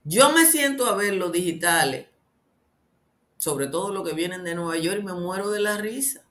Yo 0.05 0.33
me 0.33 0.47
siento 0.47 0.87
a 0.87 0.97
ver 0.97 1.13
los 1.15 1.33
digitales, 1.33 2.07
sobre 3.43 3.67
todo 3.67 3.91
los 3.91 4.09
que 4.09 4.15
vienen 4.15 4.45
de 4.45 4.55
Nueva 4.55 4.77
York, 4.77 5.03
me 5.03 5.15
muero 5.15 5.51
de 5.51 5.59
la 5.59 5.77
risa. 5.77 6.23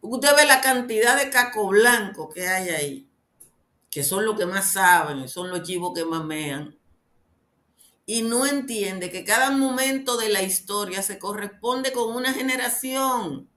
Usted 0.00 0.34
ve 0.34 0.46
la 0.46 0.62
cantidad 0.62 1.18
de 1.18 1.28
caco 1.28 1.68
blanco 1.68 2.30
que 2.30 2.48
hay 2.48 2.70
ahí, 2.70 3.08
que 3.90 4.02
son 4.02 4.24
los 4.24 4.38
que 4.38 4.46
más 4.46 4.72
saben, 4.72 5.28
son 5.28 5.50
los 5.50 5.62
chivos 5.64 5.92
que 5.94 6.06
mamean, 6.06 6.78
y 8.06 8.22
no 8.22 8.46
entiende 8.46 9.10
que 9.10 9.22
cada 9.22 9.50
momento 9.50 10.16
de 10.16 10.30
la 10.30 10.40
historia 10.40 11.02
se 11.02 11.18
corresponde 11.18 11.92
con 11.92 12.16
una 12.16 12.32
generación. 12.32 13.50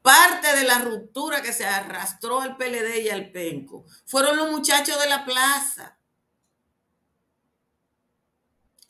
Parte 0.00 0.56
de 0.56 0.64
la 0.64 0.78
ruptura 0.78 1.42
que 1.42 1.52
se 1.52 1.66
arrastró 1.66 2.40
al 2.40 2.56
PLD 2.56 3.02
y 3.02 3.10
al 3.10 3.30
Penco 3.32 3.84
fueron 4.06 4.38
los 4.38 4.50
muchachos 4.50 4.98
de 4.98 5.10
la 5.10 5.26
plaza, 5.26 5.93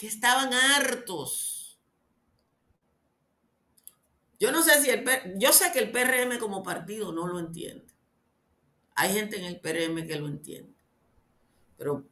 que 0.04 0.08
estaban 0.08 0.52
hartos. 0.52 1.78
Yo 4.38 4.52
no 4.52 4.62
sé 4.62 4.82
si 4.82 4.90
el 4.90 5.02
yo 5.38 5.50
sé 5.50 5.72
que 5.72 5.78
el 5.78 5.90
PRM 5.90 6.38
como 6.38 6.62
partido 6.62 7.10
no 7.10 7.26
lo 7.26 7.38
entiende. 7.38 7.86
Hay 8.94 9.14
gente 9.14 9.38
en 9.38 9.44
el 9.46 9.60
PRM 9.60 10.06
que 10.06 10.18
lo 10.18 10.26
entiende. 10.26 10.74
Pero 11.78 12.04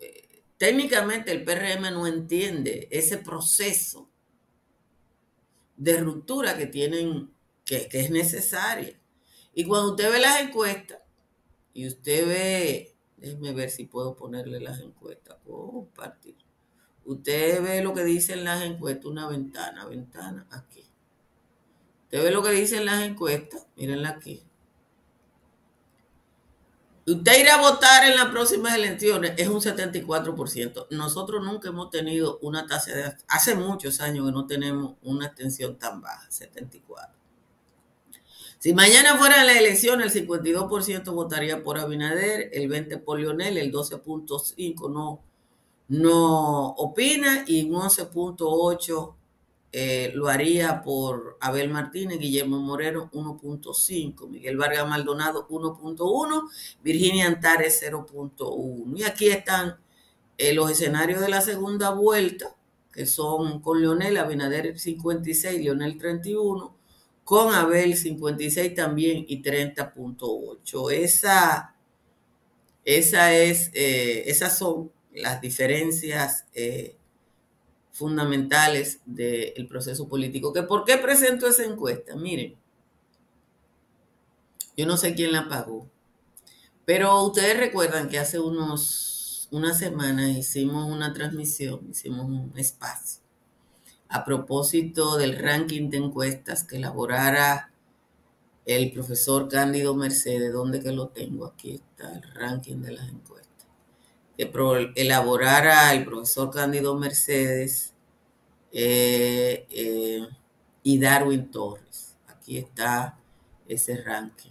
eh, 0.00 0.42
técnicamente 0.58 1.30
el 1.30 1.44
PRM 1.44 1.92
no 1.92 2.08
entiende 2.08 2.88
ese 2.90 3.18
proceso 3.18 4.10
de 5.76 5.98
ruptura 5.98 6.58
que 6.58 6.66
tienen 6.66 7.32
que, 7.64 7.88
es 7.92 8.10
necesaria. 8.10 8.98
Y 9.54 9.64
cuando 9.64 9.92
usted 9.92 10.10
ve 10.10 10.18
las 10.18 10.40
encuestas, 10.40 10.98
y 11.72 11.86
usted 11.86 12.26
ve, 12.26 12.96
déjeme 13.16 13.52
ver 13.52 13.70
si 13.70 13.84
puedo 13.84 14.16
ponerle 14.16 14.58
las 14.58 14.80
encuestas, 14.80 15.38
compartir. 15.46 16.41
Usted 17.12 17.62
ve 17.62 17.82
lo 17.82 17.94
que 17.94 18.04
dicen 18.04 18.44
las 18.44 18.62
encuestas, 18.62 19.06
una 19.06 19.28
ventana, 19.28 19.86
ventana, 19.86 20.46
aquí. 20.50 20.84
Usted 22.04 22.22
ve 22.22 22.30
lo 22.30 22.42
que 22.42 22.50
dicen 22.50 22.84
las 22.84 23.02
encuestas, 23.02 23.66
mírenla 23.76 24.10
aquí. 24.10 24.42
Usted 27.04 27.40
irá 27.40 27.56
a 27.56 27.60
votar 27.60 28.08
en 28.08 28.16
las 28.16 28.26
próximas 28.26 28.76
elecciones, 28.76 29.34
es 29.36 29.48
un 29.48 29.60
74%. 29.60 30.86
Nosotros 30.90 31.44
nunca 31.44 31.68
hemos 31.68 31.90
tenido 31.90 32.38
una 32.42 32.66
tasa 32.66 32.94
de... 32.94 33.16
Hace 33.26 33.56
muchos 33.56 34.00
años 34.00 34.26
que 34.26 34.32
no 34.32 34.46
tenemos 34.46 34.94
una 35.02 35.26
extensión 35.26 35.78
tan 35.78 36.00
baja, 36.00 36.30
74. 36.30 37.18
Si 38.60 38.72
mañana 38.72 39.16
fuera 39.16 39.42
la 39.42 39.58
elección, 39.58 40.00
el 40.02 40.12
52% 40.12 41.12
votaría 41.12 41.64
por 41.64 41.78
Abinader, 41.78 42.50
el 42.52 42.70
20% 42.70 43.02
por 43.02 43.18
Lionel, 43.18 43.58
el 43.58 43.72
12.5% 43.72 44.92
no, 44.92 45.24
no 45.88 46.68
opina 46.70 47.44
y 47.46 47.64
un 47.64 47.80
11.8% 47.82 49.14
eh, 49.74 50.12
lo 50.14 50.28
haría 50.28 50.82
por 50.82 51.38
Abel 51.40 51.70
Martínez, 51.70 52.18
Guillermo 52.18 52.58
Moreno 52.60 53.10
1.5, 53.10 54.28
Miguel 54.28 54.58
Vargas 54.58 54.86
Maldonado 54.86 55.48
1.1, 55.48 56.50
Virginia 56.84 57.26
Antares 57.26 57.82
0.1. 57.82 58.98
Y 58.98 59.04
aquí 59.04 59.28
están 59.28 59.78
eh, 60.36 60.52
los 60.52 60.70
escenarios 60.70 61.20
de 61.22 61.30
la 61.30 61.40
segunda 61.40 61.90
vuelta, 61.90 62.54
que 62.92 63.06
son 63.06 63.62
con 63.62 63.80
Leonel 63.80 64.18
Abinader 64.18 64.78
56, 64.78 65.62
Leonel 65.62 65.96
31, 65.96 66.76
con 67.24 67.54
Abel 67.54 67.96
56 67.96 68.74
también 68.74 69.24
y 69.26 69.42
30.8. 69.42 70.92
Esa, 70.92 71.74
esa 72.84 73.34
es, 73.34 73.70
eh, 73.72 74.24
esas 74.26 74.58
son 74.58 74.90
las 75.14 75.40
diferencias 75.40 76.46
eh, 76.54 76.96
fundamentales 77.92 79.00
del 79.04 79.66
proceso 79.68 80.08
político. 80.08 80.52
¿Que 80.52 80.62
¿Por 80.62 80.84
qué 80.84 80.96
presento 80.98 81.46
esa 81.46 81.64
encuesta? 81.64 82.16
Miren, 82.16 82.56
yo 84.76 84.86
no 84.86 84.96
sé 84.96 85.14
quién 85.14 85.32
la 85.32 85.48
pagó, 85.48 85.90
pero 86.84 87.22
ustedes 87.24 87.58
recuerdan 87.58 88.08
que 88.08 88.18
hace 88.18 88.38
unos, 88.40 89.48
unas 89.50 89.78
semanas 89.78 90.30
hicimos 90.30 90.90
una 90.90 91.12
transmisión, 91.12 91.88
hicimos 91.90 92.26
un 92.26 92.52
espacio 92.56 93.22
a 94.12 94.26
propósito 94.26 95.16
del 95.16 95.38
ranking 95.38 95.88
de 95.88 95.96
encuestas 95.96 96.64
que 96.64 96.76
elaborara 96.76 97.72
el 98.66 98.92
profesor 98.92 99.48
Cándido 99.48 99.94
Mercedes, 99.94 100.52
¿dónde 100.52 100.80
que 100.80 100.92
lo 100.92 101.08
tengo? 101.08 101.46
Aquí 101.46 101.72
está 101.76 102.12
el 102.12 102.22
ranking 102.34 102.76
de 102.82 102.92
las 102.92 103.08
encuestas. 103.08 103.41
Que 104.36 104.50
elaborara 104.96 105.92
el 105.94 106.04
profesor 106.04 106.50
Cándido 106.50 106.96
Mercedes 106.96 107.92
eh, 108.72 109.66
eh, 109.70 110.26
y 110.82 110.98
Darwin 110.98 111.50
Torres. 111.50 112.16
Aquí 112.28 112.58
está 112.58 113.18
ese 113.68 114.02
ranking. 114.02 114.50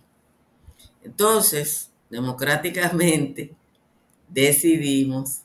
Entonces, 1.03 1.91
democráticamente 2.09 3.55
decidimos 4.29 5.41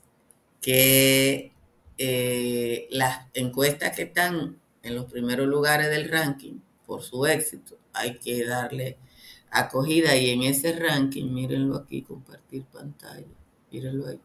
que 0.61 1.53
eh, 1.99 2.89
las 2.91 3.27
encuestas 3.33 3.97
que 3.97 4.03
están 4.03 4.59
en 4.83 4.95
los 4.95 5.07
primeros 5.07 5.47
lugares 5.49 5.89
del 5.89 6.11
ranking 6.11 6.61
por 6.87 7.03
su 7.03 7.27
éxito, 7.27 7.79
hay 7.93 8.19
que 8.19 8.45
darle 8.45 8.99
acogida 9.51 10.17
y 10.17 10.31
en 10.31 10.43
ese 10.43 10.73
ranking, 10.73 11.33
mírenlo 11.33 11.77
aquí, 11.77 12.03
compartir 12.03 12.65
pantalla, 12.65 13.27
ahí. 13.85 14.21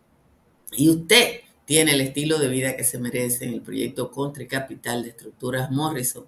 Y 0.73 0.91
usted 0.91 1.41
tiene 1.65 1.93
el 1.93 2.01
estilo 2.01 2.39
de 2.39 2.49
vida 2.49 2.77
que 2.77 2.85
se 2.85 2.99
merece 2.99 3.45
en 3.45 3.55
el 3.55 3.63
proyecto 3.63 4.11
Country 4.11 4.47
Capital 4.47 5.03
de 5.03 5.11
Estructuras 5.11 5.71
Morrison, 5.71 6.25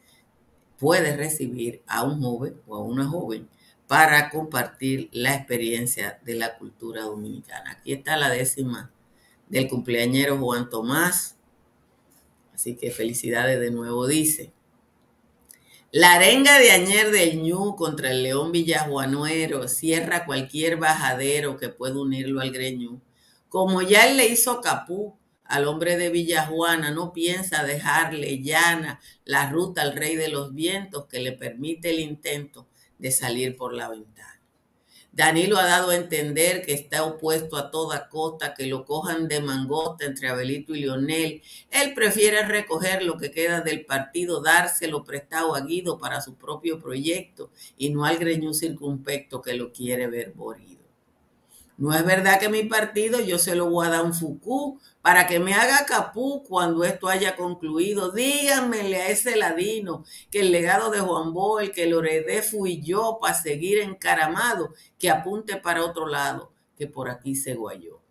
Puede 0.77 1.15
recibir 1.15 1.81
a 1.87 2.03
un 2.03 2.21
joven 2.21 2.61
o 2.67 2.75
a 2.75 2.79
una 2.79 3.07
joven 3.07 3.47
para 3.87 4.29
compartir 4.29 5.09
la 5.11 5.35
experiencia 5.35 6.19
de 6.23 6.35
la 6.35 6.57
cultura 6.57 7.03
dominicana. 7.03 7.71
Aquí 7.71 7.93
está 7.93 8.17
la 8.17 8.29
décima 8.29 8.91
del 9.47 9.67
cumpleañero 9.67 10.37
Juan 10.37 10.69
Tomás. 10.69 11.37
Así 12.53 12.75
que 12.75 12.91
felicidades 12.91 13.59
de 13.59 13.71
nuevo, 13.71 14.07
dice. 14.07 14.53
La 15.91 16.15
arenga 16.15 16.59
de 16.59 16.71
añer 16.71 17.11
del 17.11 17.41
ñu 17.41 17.75
contra 17.75 18.11
el 18.11 18.23
león 18.23 18.51
villajuanuero 18.51 19.67
cierra 19.67 20.25
cualquier 20.25 20.77
bajadero 20.77 21.57
que 21.57 21.69
pueda 21.69 21.99
unirlo 21.99 22.41
al 22.41 22.51
greñú. 22.51 22.99
Como 23.47 23.81
ya 23.81 24.07
él 24.07 24.17
le 24.17 24.27
hizo 24.27 24.59
capú 24.59 25.15
al 25.45 25.67
hombre 25.67 25.97
de 25.97 26.09
Villajuana, 26.09 26.91
no 26.91 27.13
piensa 27.13 27.63
dejarle 27.63 28.41
llana 28.41 28.99
la 29.23 29.49
ruta 29.49 29.81
al 29.81 29.95
rey 29.95 30.15
de 30.15 30.29
los 30.29 30.53
vientos 30.53 31.05
que 31.05 31.19
le 31.19 31.31
permite 31.31 31.91
el 31.91 31.99
intento 31.99 32.67
de 32.97 33.11
salir 33.11 33.55
por 33.55 33.73
la 33.73 33.89
ventana. 33.89 34.35
Danilo 35.15 35.57
ha 35.57 35.65
dado 35.65 35.91
a 35.91 35.95
entender 35.95 36.61
que 36.65 36.73
está 36.73 37.05
opuesto 37.05 37.55
a 37.55 37.71
toda 37.71 38.09
costa, 38.09 38.53
que 38.53 38.65
lo 38.65 38.83
cojan 38.83 39.29
de 39.29 39.39
mangosta 39.39 40.05
entre 40.05 40.27
Abelito 40.27 40.75
y 40.75 40.81
Lionel. 40.81 41.41
Él 41.71 41.93
prefiere 41.93 42.45
recoger 42.45 43.01
lo 43.01 43.17
que 43.17 43.31
queda 43.31 43.61
del 43.61 43.85
partido, 43.85 44.41
dárselo 44.41 45.05
prestado 45.05 45.55
a 45.55 45.61
Guido 45.61 45.97
para 45.99 46.19
su 46.19 46.35
propio 46.35 46.81
proyecto 46.81 47.49
y 47.77 47.91
no 47.91 48.03
al 48.03 48.17
greñú 48.17 48.53
circunspecto 48.53 49.41
que 49.41 49.53
lo 49.53 49.71
quiere 49.71 50.07
ver 50.07 50.35
morido. 50.35 50.84
No 51.77 51.93
es 51.93 52.05
verdad 52.05 52.39
que 52.39 52.47
mi 52.47 52.63
partido 52.63 53.19
yo 53.19 53.37
se 53.37 53.53
lo 53.53 53.69
voy 53.69 53.87
un 53.87 54.13
Fucú 54.13 54.79
para 55.01 55.27
que 55.27 55.39
me 55.39 55.53
haga 55.53 55.85
capú 55.85 56.43
cuando 56.47 56.85
esto 56.85 57.09
haya 57.09 57.35
concluido. 57.35 58.11
Díganmele 58.11 59.01
a 59.01 59.09
ese 59.09 59.35
ladino 59.35 60.05
que 60.31 60.39
el 60.39 60.51
legado 60.51 60.89
de 60.89 61.01
Juan 61.01 61.33
Bo, 61.33 61.59
que 61.73 61.87
lo 61.87 61.99
heredé 61.99 62.41
fui 62.41 62.81
yo 62.81 63.19
para 63.21 63.33
seguir 63.33 63.79
encaramado, 63.79 64.73
que 64.97 65.09
apunte 65.09 65.57
para 65.57 65.83
otro 65.83 66.07
lado, 66.07 66.53
que 66.77 66.87
por 66.87 67.09
aquí 67.09 67.35
se 67.35 67.55
guayó. 67.55 68.04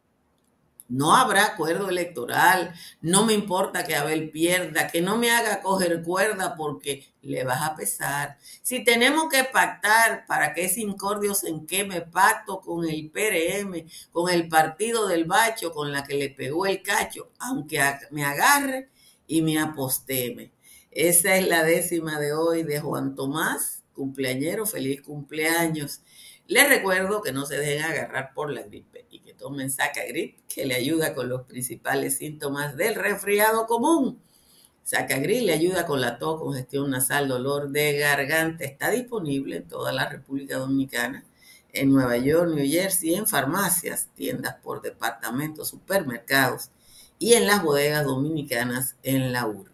No 0.88 1.16
habrá 1.16 1.46
acuerdo 1.46 1.88
electoral, 1.88 2.74
no 3.00 3.24
me 3.24 3.32
importa 3.32 3.84
que 3.84 3.96
Abel 3.96 4.30
pierda, 4.30 4.88
que 4.88 5.00
no 5.00 5.16
me 5.16 5.30
haga 5.30 5.62
coger 5.62 6.02
cuerda 6.02 6.56
porque 6.56 7.06
le 7.22 7.42
vas 7.42 7.62
a 7.62 7.74
pesar. 7.74 8.36
Si 8.62 8.84
tenemos 8.84 9.30
que 9.30 9.44
pactar 9.44 10.26
para 10.26 10.52
que 10.52 10.66
ese 10.66 10.82
incordio 10.82 11.34
se 11.34 11.48
enqueme, 11.48 12.02
pacto 12.02 12.60
con 12.60 12.86
el 12.86 13.10
PRM, 13.10 13.86
con 14.12 14.30
el 14.30 14.46
partido 14.48 15.08
del 15.08 15.24
bacho, 15.24 15.72
con 15.72 15.90
la 15.90 16.04
que 16.04 16.16
le 16.16 16.28
pegó 16.30 16.66
el 16.66 16.82
cacho, 16.82 17.30
aunque 17.38 17.80
me 18.10 18.24
agarre 18.24 18.90
y 19.26 19.40
me 19.40 19.58
aposteme. 19.58 20.52
Esa 20.90 21.36
es 21.36 21.48
la 21.48 21.64
décima 21.64 22.20
de 22.20 22.34
hoy 22.34 22.62
de 22.62 22.80
Juan 22.80 23.14
Tomás, 23.16 23.82
cumpleañero, 23.94 24.66
feliz 24.66 25.00
cumpleaños. 25.00 26.02
Les 26.46 26.68
recuerdo 26.68 27.22
que 27.22 27.32
no 27.32 27.46
se 27.46 27.56
dejen 27.56 27.84
agarrar 27.84 28.34
por 28.34 28.50
la 28.50 28.62
gripe 28.62 28.93
tomen 29.44 29.70
Sacagrip, 29.70 30.38
que 30.48 30.64
le 30.64 30.74
ayuda 30.74 31.14
con 31.14 31.28
los 31.28 31.42
principales 31.42 32.16
síntomas 32.16 32.78
del 32.78 32.94
resfriado 32.94 33.66
común. 33.66 34.18
Sacagrip 34.84 35.42
le 35.42 35.52
ayuda 35.52 35.84
con 35.84 36.00
la 36.00 36.18
tos, 36.18 36.40
congestión 36.40 36.90
nasal, 36.90 37.28
dolor 37.28 37.68
de 37.68 37.98
garganta. 37.98 38.64
Está 38.64 38.88
disponible 38.88 39.56
en 39.56 39.68
toda 39.68 39.92
la 39.92 40.08
República 40.08 40.56
Dominicana, 40.56 41.26
en 41.74 41.90
Nueva 41.90 42.16
York, 42.16 42.54
New 42.54 42.66
Jersey, 42.66 43.16
en 43.16 43.26
farmacias, 43.26 44.08
tiendas 44.14 44.54
por 44.62 44.80
departamentos, 44.80 45.68
supermercados 45.68 46.70
y 47.18 47.34
en 47.34 47.46
las 47.46 47.62
bodegas 47.62 48.06
dominicanas 48.06 48.96
en 49.02 49.30
la 49.30 49.46
UR. 49.46 49.73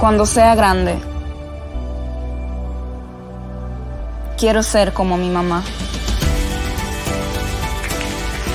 Cuando 0.00 0.24
sea 0.24 0.54
grande, 0.54 0.98
quiero 4.38 4.62
ser 4.62 4.94
como 4.94 5.18
mi 5.18 5.28
mamá. 5.28 5.62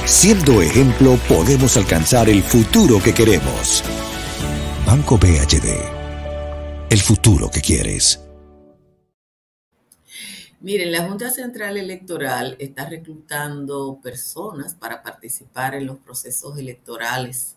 Siendo 0.06 0.64
ejemplo, 0.64 1.20
podemos 1.30 1.78
alcanzar 1.78 2.30
el 2.30 2.42
futuro 2.42 2.98
que 3.00 3.14
queremos. 3.14 3.84
Banco 4.88 5.20
BHD. 5.20 5.70
El 6.90 7.00
futuro 7.00 7.52
que 7.52 7.62
quieres. 7.62 8.20
Miren, 10.62 10.92
la 10.92 11.08
Junta 11.08 11.30
Central 11.30 11.78
Electoral 11.78 12.56
está 12.58 12.90
reclutando 12.90 14.00
personas 14.02 14.74
para 14.74 15.04
participar 15.04 15.76
en 15.76 15.86
los 15.86 16.00
procesos 16.00 16.58
electorales 16.58 17.56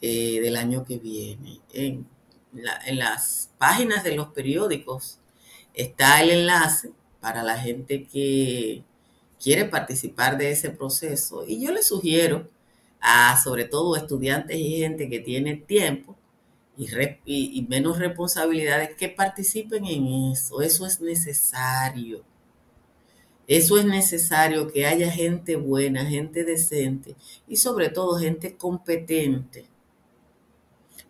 eh, 0.00 0.40
del 0.40 0.54
año 0.54 0.84
que 0.84 0.98
viene. 0.98 1.58
En 1.72 2.06
en 2.86 2.98
las 2.98 3.50
páginas 3.58 4.04
de 4.04 4.14
los 4.14 4.28
periódicos 4.28 5.18
está 5.74 6.22
el 6.22 6.30
enlace 6.30 6.92
para 7.20 7.42
la 7.42 7.58
gente 7.58 8.06
que 8.06 8.84
quiere 9.40 9.64
participar 9.64 10.38
de 10.38 10.50
ese 10.50 10.70
proceso. 10.70 11.44
Y 11.46 11.60
yo 11.64 11.72
le 11.72 11.82
sugiero 11.82 12.48
a 13.00 13.40
sobre 13.42 13.64
todo 13.64 13.96
estudiantes 13.96 14.56
y 14.56 14.78
gente 14.78 15.08
que 15.08 15.20
tiene 15.20 15.56
tiempo 15.56 16.16
y, 16.76 16.88
y, 17.24 17.62
menos 17.68 17.98
responsabilidades 17.98 18.96
que 18.96 19.08
participen 19.08 19.84
en 19.86 20.32
eso. 20.32 20.62
Eso 20.62 20.86
es 20.86 21.00
necesario. 21.00 22.24
Eso 23.48 23.78
es 23.78 23.84
necesario 23.84 24.70
que 24.70 24.86
haya 24.86 25.10
gente 25.10 25.56
buena, 25.56 26.04
gente 26.04 26.44
decente 26.44 27.16
y 27.48 27.56
sobre 27.56 27.88
todo 27.88 28.18
gente 28.18 28.56
competente 28.56 29.66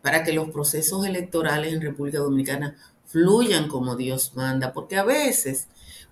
para 0.02 0.24
que 0.24 0.32
los 0.32 0.50
procesos 0.50 1.06
electorales 1.06 1.72
en 1.72 1.82
República 1.82 2.18
Dominicana 2.18 2.76
fluyan 3.06 3.68
como 3.68 3.96
Dios 3.96 4.32
manda, 4.34 4.72
porque 4.72 4.96
a 4.96 5.04
veces 5.04 5.68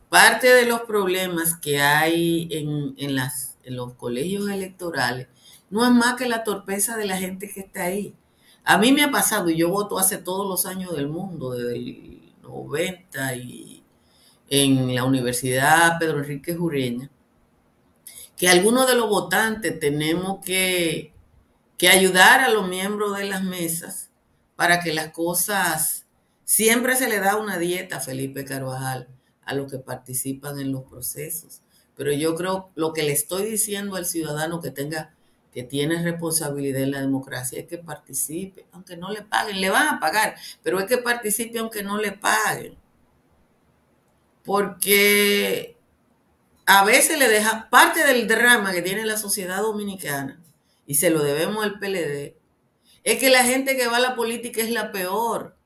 parte 0.09 0.53
de 0.53 0.67
los 0.67 0.83
problemas 0.83 1.57
que 1.57 1.81
hay 1.81 2.49
en, 2.51 2.95
en, 2.99 3.17
las, 3.17 3.59
en 3.65 3.77
los 3.77 3.95
colegios 3.95 4.49
electorales 4.51 5.29
no 5.71 5.85
es 5.85 5.91
más 5.91 6.15
que 6.17 6.29
la 6.29 6.45
torpeza 6.45 6.97
de 6.97 7.07
la 7.07 7.17
gente 7.17 7.51
que 7.53 7.61
está 7.61 7.85
ahí. 7.85 8.15
A 8.65 8.79
mí 8.79 8.93
me 8.93 9.03
ha 9.03 9.11
pasado, 9.11 9.51
y 9.51 9.57
yo 9.57 9.69
voto 9.69 9.99
hace 9.99 10.19
todos 10.19 10.47
los 10.49 10.67
años 10.67 10.95
del 10.97 11.09
mundo, 11.09 11.53
desde 11.53 11.77
el 11.77 12.33
90 12.43 13.37
y 13.37 13.85
en 14.49 14.95
la 14.95 15.05
Universidad 15.05 15.99
Pedro 15.99 16.19
Enrique 16.19 16.55
Jureña, 16.55 17.11
que 18.37 18.49
algunos 18.49 18.87
de 18.87 18.95
los 18.95 19.09
votantes 19.09 19.79
tenemos 19.81 20.45
que, 20.45 21.13
que 21.79 21.89
ayudar 21.89 22.41
a 22.41 22.49
los 22.49 22.69
miembros 22.69 23.17
de 23.17 23.25
las 23.25 23.43
mesas 23.43 24.11
para 24.57 24.81
que 24.81 24.95
las 24.95 25.13
cosas, 25.13 26.07
siempre 26.45 26.97
se 26.97 27.09
le 27.09 27.21
da 27.21 27.37
una 27.37 27.59
dieta, 27.59 28.01
Felipe 28.01 28.45
Carvajal, 28.45 29.09
a 29.45 29.55
los 29.55 29.71
que 29.71 29.79
participan 29.79 30.59
en 30.59 30.73
los 30.73 30.85
procesos. 30.85 31.61
Pero 31.95 32.13
yo 32.13 32.35
creo 32.35 32.71
lo 32.75 32.93
que 32.93 33.03
le 33.03 33.13
estoy 33.13 33.45
diciendo 33.45 33.97
al 33.97 34.07
ciudadano 34.07 34.61
que 34.61 34.71
tenga, 34.71 35.15
que 35.53 35.63
tiene 35.63 36.03
responsabilidad 36.03 36.83
en 36.83 36.91
la 36.91 37.01
democracia 37.01 37.61
es 37.61 37.67
que 37.67 37.79
participe, 37.79 38.67
aunque 38.73 38.97
no 38.97 39.11
le 39.11 39.23
paguen, 39.23 39.61
le 39.61 39.71
van 39.71 39.89
a 39.89 40.01
pagar, 40.01 40.37
pero 40.63 40.79
es 40.79 40.87
que 40.87 40.99
participe 40.99 41.59
aunque 41.59 41.83
no 41.83 41.99
le 41.99 42.13
paguen. 42.13 42.77
Porque 44.45 45.77
a 46.67 46.85
veces 46.85 47.19
le 47.19 47.29
deja 47.29 47.69
parte 47.71 48.05
del 48.05 48.29
drama 48.29 48.73
que 48.73 48.83
tiene 48.83 49.05
la 49.05 49.17
sociedad 49.17 49.63
dominicana, 49.63 50.41
y 50.87 50.95
se 50.95 51.11
lo 51.11 51.23
debemos 51.23 51.65
al 51.65 51.79
PLD, 51.79 52.37
es 53.05 53.19
que 53.19 53.31
la 53.31 53.45
gente 53.45 53.77
que 53.77 53.89
va 53.89 53.99
a 53.99 54.01
la 54.01 54.17
política 54.17 54.61
es 54.61 54.71
la 54.71 54.93
peor, 54.93 55.57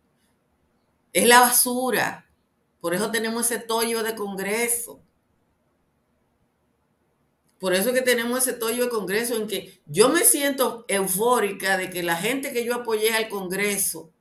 es 1.12 1.26
la 1.26 1.40
basura. 1.40 2.26
Por 2.80 2.94
eso 2.94 3.10
tenemos 3.10 3.50
ese 3.50 3.62
tollo 3.62 4.02
de 4.02 4.14
Congreso. 4.14 5.02
Por 7.58 7.74
eso 7.74 7.92
que 7.92 8.02
tenemos 8.02 8.38
ese 8.38 8.54
tollo 8.54 8.84
de 8.84 8.90
Congreso 8.90 9.36
en 9.36 9.46
que 9.46 9.80
yo 9.86 10.08
me 10.08 10.24
siento 10.24 10.84
eufórica 10.88 11.76
de 11.76 11.90
que 11.90 12.02
la 12.02 12.16
gente 12.16 12.52
que 12.52 12.64
yo 12.64 12.74
apoyé 12.74 13.12
al 13.12 13.28
Congreso 13.28 14.12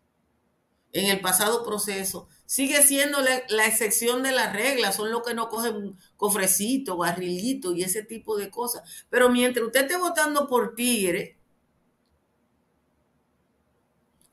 en 0.91 1.09
el 1.09 1.21
pasado 1.21 1.63
proceso 1.63 2.27
sigue 2.49 2.81
siendo 2.81 3.19
la, 3.21 3.67
excepción 3.67 4.23
de 4.23 4.31
la 4.31 4.51
regla, 4.51 4.91
son 4.91 5.11
los 5.11 5.21
que 5.21 5.35
no 5.35 5.49
cogen 5.49 5.95
cofrecito, 6.17 6.97
barrilito 6.97 7.73
y 7.73 7.83
ese 7.83 8.01
tipo 8.01 8.37
de 8.37 8.49
cosas. 8.49 9.05
Pero 9.07 9.29
mientras 9.29 9.67
usted 9.67 9.81
esté 9.81 9.97
votando 9.97 10.47
por 10.47 10.73
Tigre, 10.73 11.37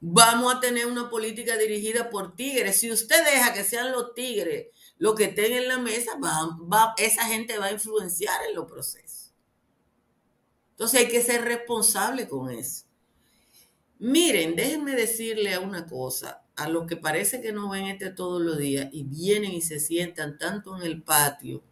vamos 0.01 0.55
a 0.55 0.61
tener 0.61 0.87
una 0.87 1.11
política 1.11 1.59
dirigida 1.59 2.09
por 2.09 2.35
tigres. 2.35 2.81
Si 2.81 2.91
usted 2.91 3.23
deja 3.23 3.53
que 3.53 3.65
sean 3.65 3.93
los 3.93 4.15
tigres 4.15 4.69
los 4.97 5.15
que 5.15 5.25
estén 5.25 5.53
en 5.53 5.69
la 5.69 5.77
mesa, 5.77 6.13
va, 6.19 6.95
esa 6.97 7.27
gente 7.27 7.59
va 7.59 7.67
a 7.67 7.73
influenciar 7.73 8.41
en 8.49 8.55
los 8.55 8.65
procesos. 8.65 9.35
Entonces 10.71 11.01
hay 11.01 11.09
que 11.09 11.23
ser 11.23 11.45
responsable 11.45 12.27
con 12.27 12.51
eso. 12.51 12.87
Miren, 13.99 14.57
déjenme 14.57 14.93
decirle 14.93 15.59
una 15.59 15.87
cosa 15.87 16.46
a 16.57 16.69
los 16.69 16.87
que 16.87 16.97
parece 16.97 17.41
que 17.41 17.53
no 17.53 17.69
ven 17.69 17.87
este 17.87 18.11
todos 18.11 18.41
los 18.41 18.59
días 18.59 18.89
y 18.93 19.05
vienen 19.05 19.53
y 19.53 19.61
se 19.61 19.79
sientan 19.79 20.39
tanto 20.39 20.77
en 20.77 20.83
el 20.83 21.03
patio 21.03 21.63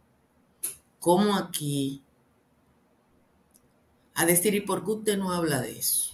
como 0.99 1.35
aquí 1.35 2.03
a 4.13 4.25
decir, 4.25 4.55
¿y 4.55 4.61
por 4.61 4.85
qué 4.85 4.91
usted 4.91 5.17
no 5.17 5.31
habla 5.31 5.61
de 5.61 5.77
eso? 5.77 6.13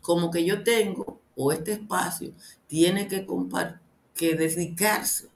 Como 0.00 0.30
que 0.30 0.44
yo 0.44 0.62
tengo 0.62 1.20
o 1.34 1.52
este 1.52 1.72
espacio 1.72 2.32
tiene 2.66 3.08
que, 3.08 3.26
que 4.14 4.34
dedicarse 4.36 5.28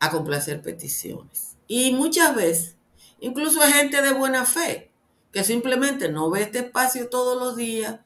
a 0.00 0.10
complacer 0.10 0.60
peticiones. 0.60 1.56
Y 1.68 1.92
muchas 1.92 2.34
veces, 2.34 2.76
incluso 3.20 3.62
hay 3.62 3.72
gente 3.72 4.02
de 4.02 4.12
buena 4.12 4.44
fe, 4.44 4.90
que 5.32 5.44
simplemente 5.44 6.10
no 6.10 6.28
ve 6.28 6.42
este 6.42 6.58
espacio 6.58 7.08
todos 7.08 7.40
los 7.40 7.56
días, 7.56 8.00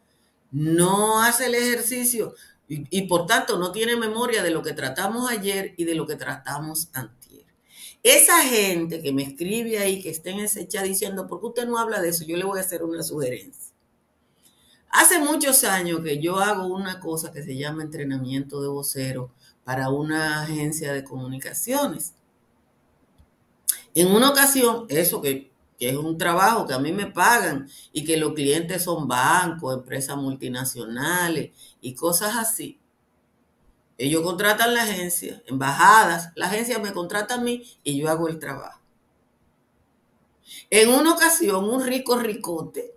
no 0.52 1.22
hace 1.22 1.46
el 1.46 1.54
ejercicio, 1.54 2.34
y, 2.68 3.02
por 3.02 3.26
tanto 3.26 3.58
no 3.58 3.70
tiene 3.70 3.96
memoria 3.96 4.42
de 4.42 4.50
lo 4.50 4.62
que 4.62 4.72
tratamos 4.72 5.30
ayer 5.30 5.74
y 5.76 5.84
de 5.84 5.94
lo 5.94 6.06
que 6.06 6.16
tratamos 6.16 6.88
antier. 6.92 7.44
Esa 8.02 8.42
gente 8.42 9.02
que 9.02 9.12
me 9.12 9.22
escribe 9.22 9.78
ahí, 9.78 10.02
que 10.02 10.10
está 10.10 10.30
en 10.30 10.40
ese 10.40 10.66
chat 10.66 10.84
diciendo, 10.84 11.26
¿por 11.26 11.40
qué 11.40 11.46
usted 11.46 11.66
no 11.66 11.78
habla 11.78 12.00
de 12.00 12.08
eso? 12.08 12.24
Yo 12.24 12.36
le 12.36 12.44
voy 12.44 12.58
a 12.58 12.62
hacer 12.62 12.82
una 12.82 13.02
sugerencia. 13.02 13.74
Hace 14.90 15.18
muchos 15.18 15.64
años 15.64 16.00
que 16.02 16.20
yo 16.20 16.38
hago 16.38 16.66
una 16.66 17.00
cosa 17.00 17.32
que 17.32 17.42
se 17.42 17.56
llama 17.56 17.82
entrenamiento 17.82 18.62
de 18.62 18.68
vocero 18.68 19.30
para 19.64 19.90
una 19.90 20.42
agencia 20.42 20.92
de 20.92 21.04
comunicaciones. 21.04 22.14
En 23.94 24.08
una 24.08 24.30
ocasión, 24.30 24.86
eso 24.88 25.20
que 25.20 25.50
que 25.78 25.90
es 25.90 25.96
un 25.96 26.18
trabajo 26.18 26.66
que 26.66 26.74
a 26.74 26.78
mí 26.78 26.92
me 26.92 27.06
pagan 27.06 27.68
y 27.92 28.04
que 28.04 28.16
los 28.16 28.34
clientes 28.34 28.84
son 28.84 29.08
bancos, 29.08 29.74
empresas 29.74 30.16
multinacionales 30.16 31.52
y 31.80 31.94
cosas 31.94 32.36
así. 32.36 32.78
Ellos 33.98 34.22
contratan 34.22 34.74
la 34.74 34.82
agencia, 34.82 35.42
embajadas, 35.46 36.30
la 36.34 36.46
agencia 36.46 36.78
me 36.78 36.92
contrata 36.92 37.34
a 37.34 37.40
mí 37.40 37.64
y 37.82 37.98
yo 37.98 38.08
hago 38.10 38.28
el 38.28 38.38
trabajo. 38.38 38.80
En 40.70 40.90
una 40.90 41.14
ocasión, 41.14 41.68
un 41.68 41.84
rico 41.84 42.18
ricote 42.18 42.94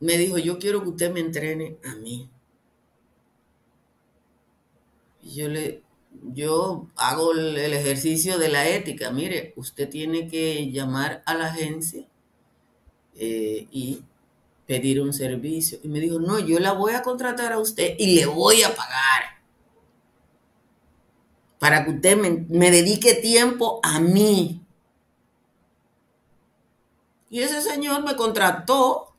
me 0.00 0.18
dijo, 0.18 0.36
yo 0.38 0.58
quiero 0.58 0.82
que 0.82 0.88
usted 0.88 1.12
me 1.12 1.20
entrene 1.20 1.78
a 1.84 1.94
mí. 1.94 2.28
Y 5.22 5.36
yo 5.36 5.48
le, 5.48 5.82
yo 6.22 6.86
hago 6.96 7.32
el, 7.32 7.56
ejercicio 7.56 8.38
de 8.38 8.48
la 8.48 8.68
ética. 8.68 9.10
Mire, 9.10 9.52
usted 9.56 9.88
tiene 9.88 10.28
que 10.28 10.70
llamar 10.70 11.22
a 11.26 11.34
la 11.34 11.46
agencia 11.46 12.06
eh, 13.16 13.66
y 13.70 14.02
pedir 14.66 15.00
un 15.00 15.12
servicio. 15.12 15.78
Y 15.82 15.88
me 15.88 16.00
dijo, 16.00 16.18
no, 16.18 16.38
yo 16.38 16.58
la 16.60 16.72
voy 16.72 16.92
a 16.92 17.02
contratar 17.02 17.52
a 17.52 17.58
usted 17.58 17.96
y 17.98 18.14
le 18.14 18.26
voy 18.26 18.62
a 18.62 18.74
pagar 18.74 19.42
para 21.58 21.84
que 21.84 21.90
usted 21.92 22.16
me, 22.16 22.44
me 22.48 22.70
dedique 22.70 23.14
tiempo 23.14 23.80
a 23.82 24.00
mí. 24.00 24.60
Y 27.30 27.40
ese 27.40 27.62
señor 27.62 28.04
me 28.04 28.16
contrató, 28.16 29.14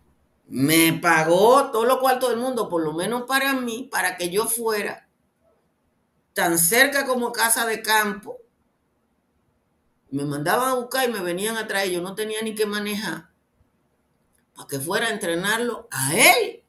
me 0.47 0.93
pagó 0.93 1.71
todo 1.71 1.85
lo 1.85 1.99
cual 1.99 2.19
todo 2.19 2.31
el 2.31 2.39
mundo, 2.39 2.69
por 2.69 2.83
lo 2.83 2.93
menos 2.93 3.23
para 3.23 3.53
mí, 3.53 3.87
para 3.91 4.17
que 4.17 4.29
yo 4.29 4.45
fuera 4.45 5.07
tan 6.33 6.57
cerca 6.57 7.05
como 7.05 7.31
casa 7.31 7.65
de 7.65 7.81
campo. 7.81 8.37
Me 10.09 10.25
mandaban 10.25 10.69
a 10.69 10.75
buscar 10.75 11.09
y 11.09 11.11
me 11.11 11.21
venían 11.21 11.57
a 11.57 11.67
traer. 11.67 11.91
Yo 11.91 12.01
no 12.01 12.15
tenía 12.15 12.41
ni 12.41 12.55
que 12.55 12.65
manejar 12.65 13.29
para 14.55 14.67
que 14.67 14.79
fuera 14.79 15.07
a 15.07 15.11
entrenarlo 15.11 15.87
a 15.91 16.15
él. 16.15 16.63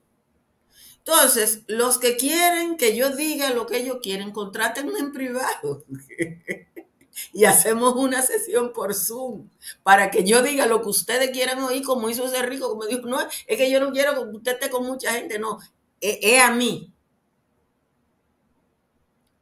Entonces, 0.98 1.64
los 1.66 1.98
que 1.98 2.16
quieren 2.16 2.78
que 2.78 2.96
yo 2.96 3.10
diga 3.10 3.50
lo 3.50 3.66
que 3.66 3.76
ellos 3.76 3.98
quieren, 4.02 4.32
contrátenme 4.32 4.98
en 4.98 5.12
privado. 5.12 5.84
y 7.32 7.44
hacemos 7.44 7.94
una 7.96 8.22
sesión 8.22 8.72
por 8.72 8.94
Zoom 8.94 9.50
para 9.82 10.10
que 10.10 10.24
yo 10.24 10.42
diga 10.42 10.66
lo 10.66 10.80
que 10.80 10.88
ustedes 10.88 11.30
quieran 11.30 11.62
oír, 11.62 11.84
como 11.84 12.08
hizo 12.08 12.24
ese 12.24 12.42
rico, 12.42 12.70
como 12.70 12.86
dijo, 12.86 13.06
no, 13.06 13.20
es 13.20 13.58
que 13.58 13.70
yo 13.70 13.80
no 13.80 13.92
quiero 13.92 14.14
que 14.14 14.36
usted 14.36 14.52
esté 14.52 14.70
con 14.70 14.86
mucha 14.86 15.12
gente, 15.12 15.38
no, 15.38 15.58
es 16.00 16.40
a 16.40 16.50
mí. 16.50 16.93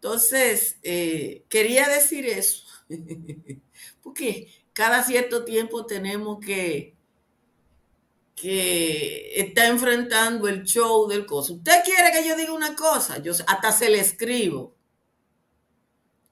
Entonces, 0.02 0.80
eh, 0.82 1.44
quería 1.48 1.88
decir 1.88 2.26
eso, 2.26 2.64
porque 4.02 4.52
cada 4.72 5.04
cierto 5.04 5.44
tiempo 5.44 5.86
tenemos 5.86 6.44
que, 6.44 6.96
que 8.34 9.30
está 9.40 9.68
enfrentando 9.68 10.48
el 10.48 10.64
show 10.64 11.06
del 11.06 11.24
coso. 11.24 11.54
Usted 11.54 11.84
quiere 11.84 12.10
que 12.10 12.28
yo 12.28 12.34
diga 12.34 12.52
una 12.52 12.74
cosa, 12.74 13.18
yo 13.18 13.32
hasta 13.46 13.70
se 13.70 13.90
le 13.90 14.00
escribo. 14.00 14.74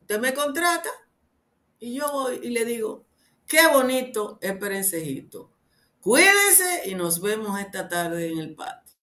Usted 0.01 0.19
me 0.19 0.35
contrata 0.35 0.91
y 1.79 1.95
yo 1.95 2.11
voy 2.11 2.41
y 2.43 2.49
le 2.49 2.65
digo, 2.65 3.07
qué 3.47 3.69
bonito 3.69 4.41
es 4.43 4.53
Perencejito. 4.57 5.53
Cuídense 6.01 6.89
y 6.89 6.97
nos 6.97 7.21
vemos 7.21 7.61
esta 7.61 7.89
tarde 7.89 8.33
en 8.33 8.39
el 8.41 8.53
patio. 8.57 8.97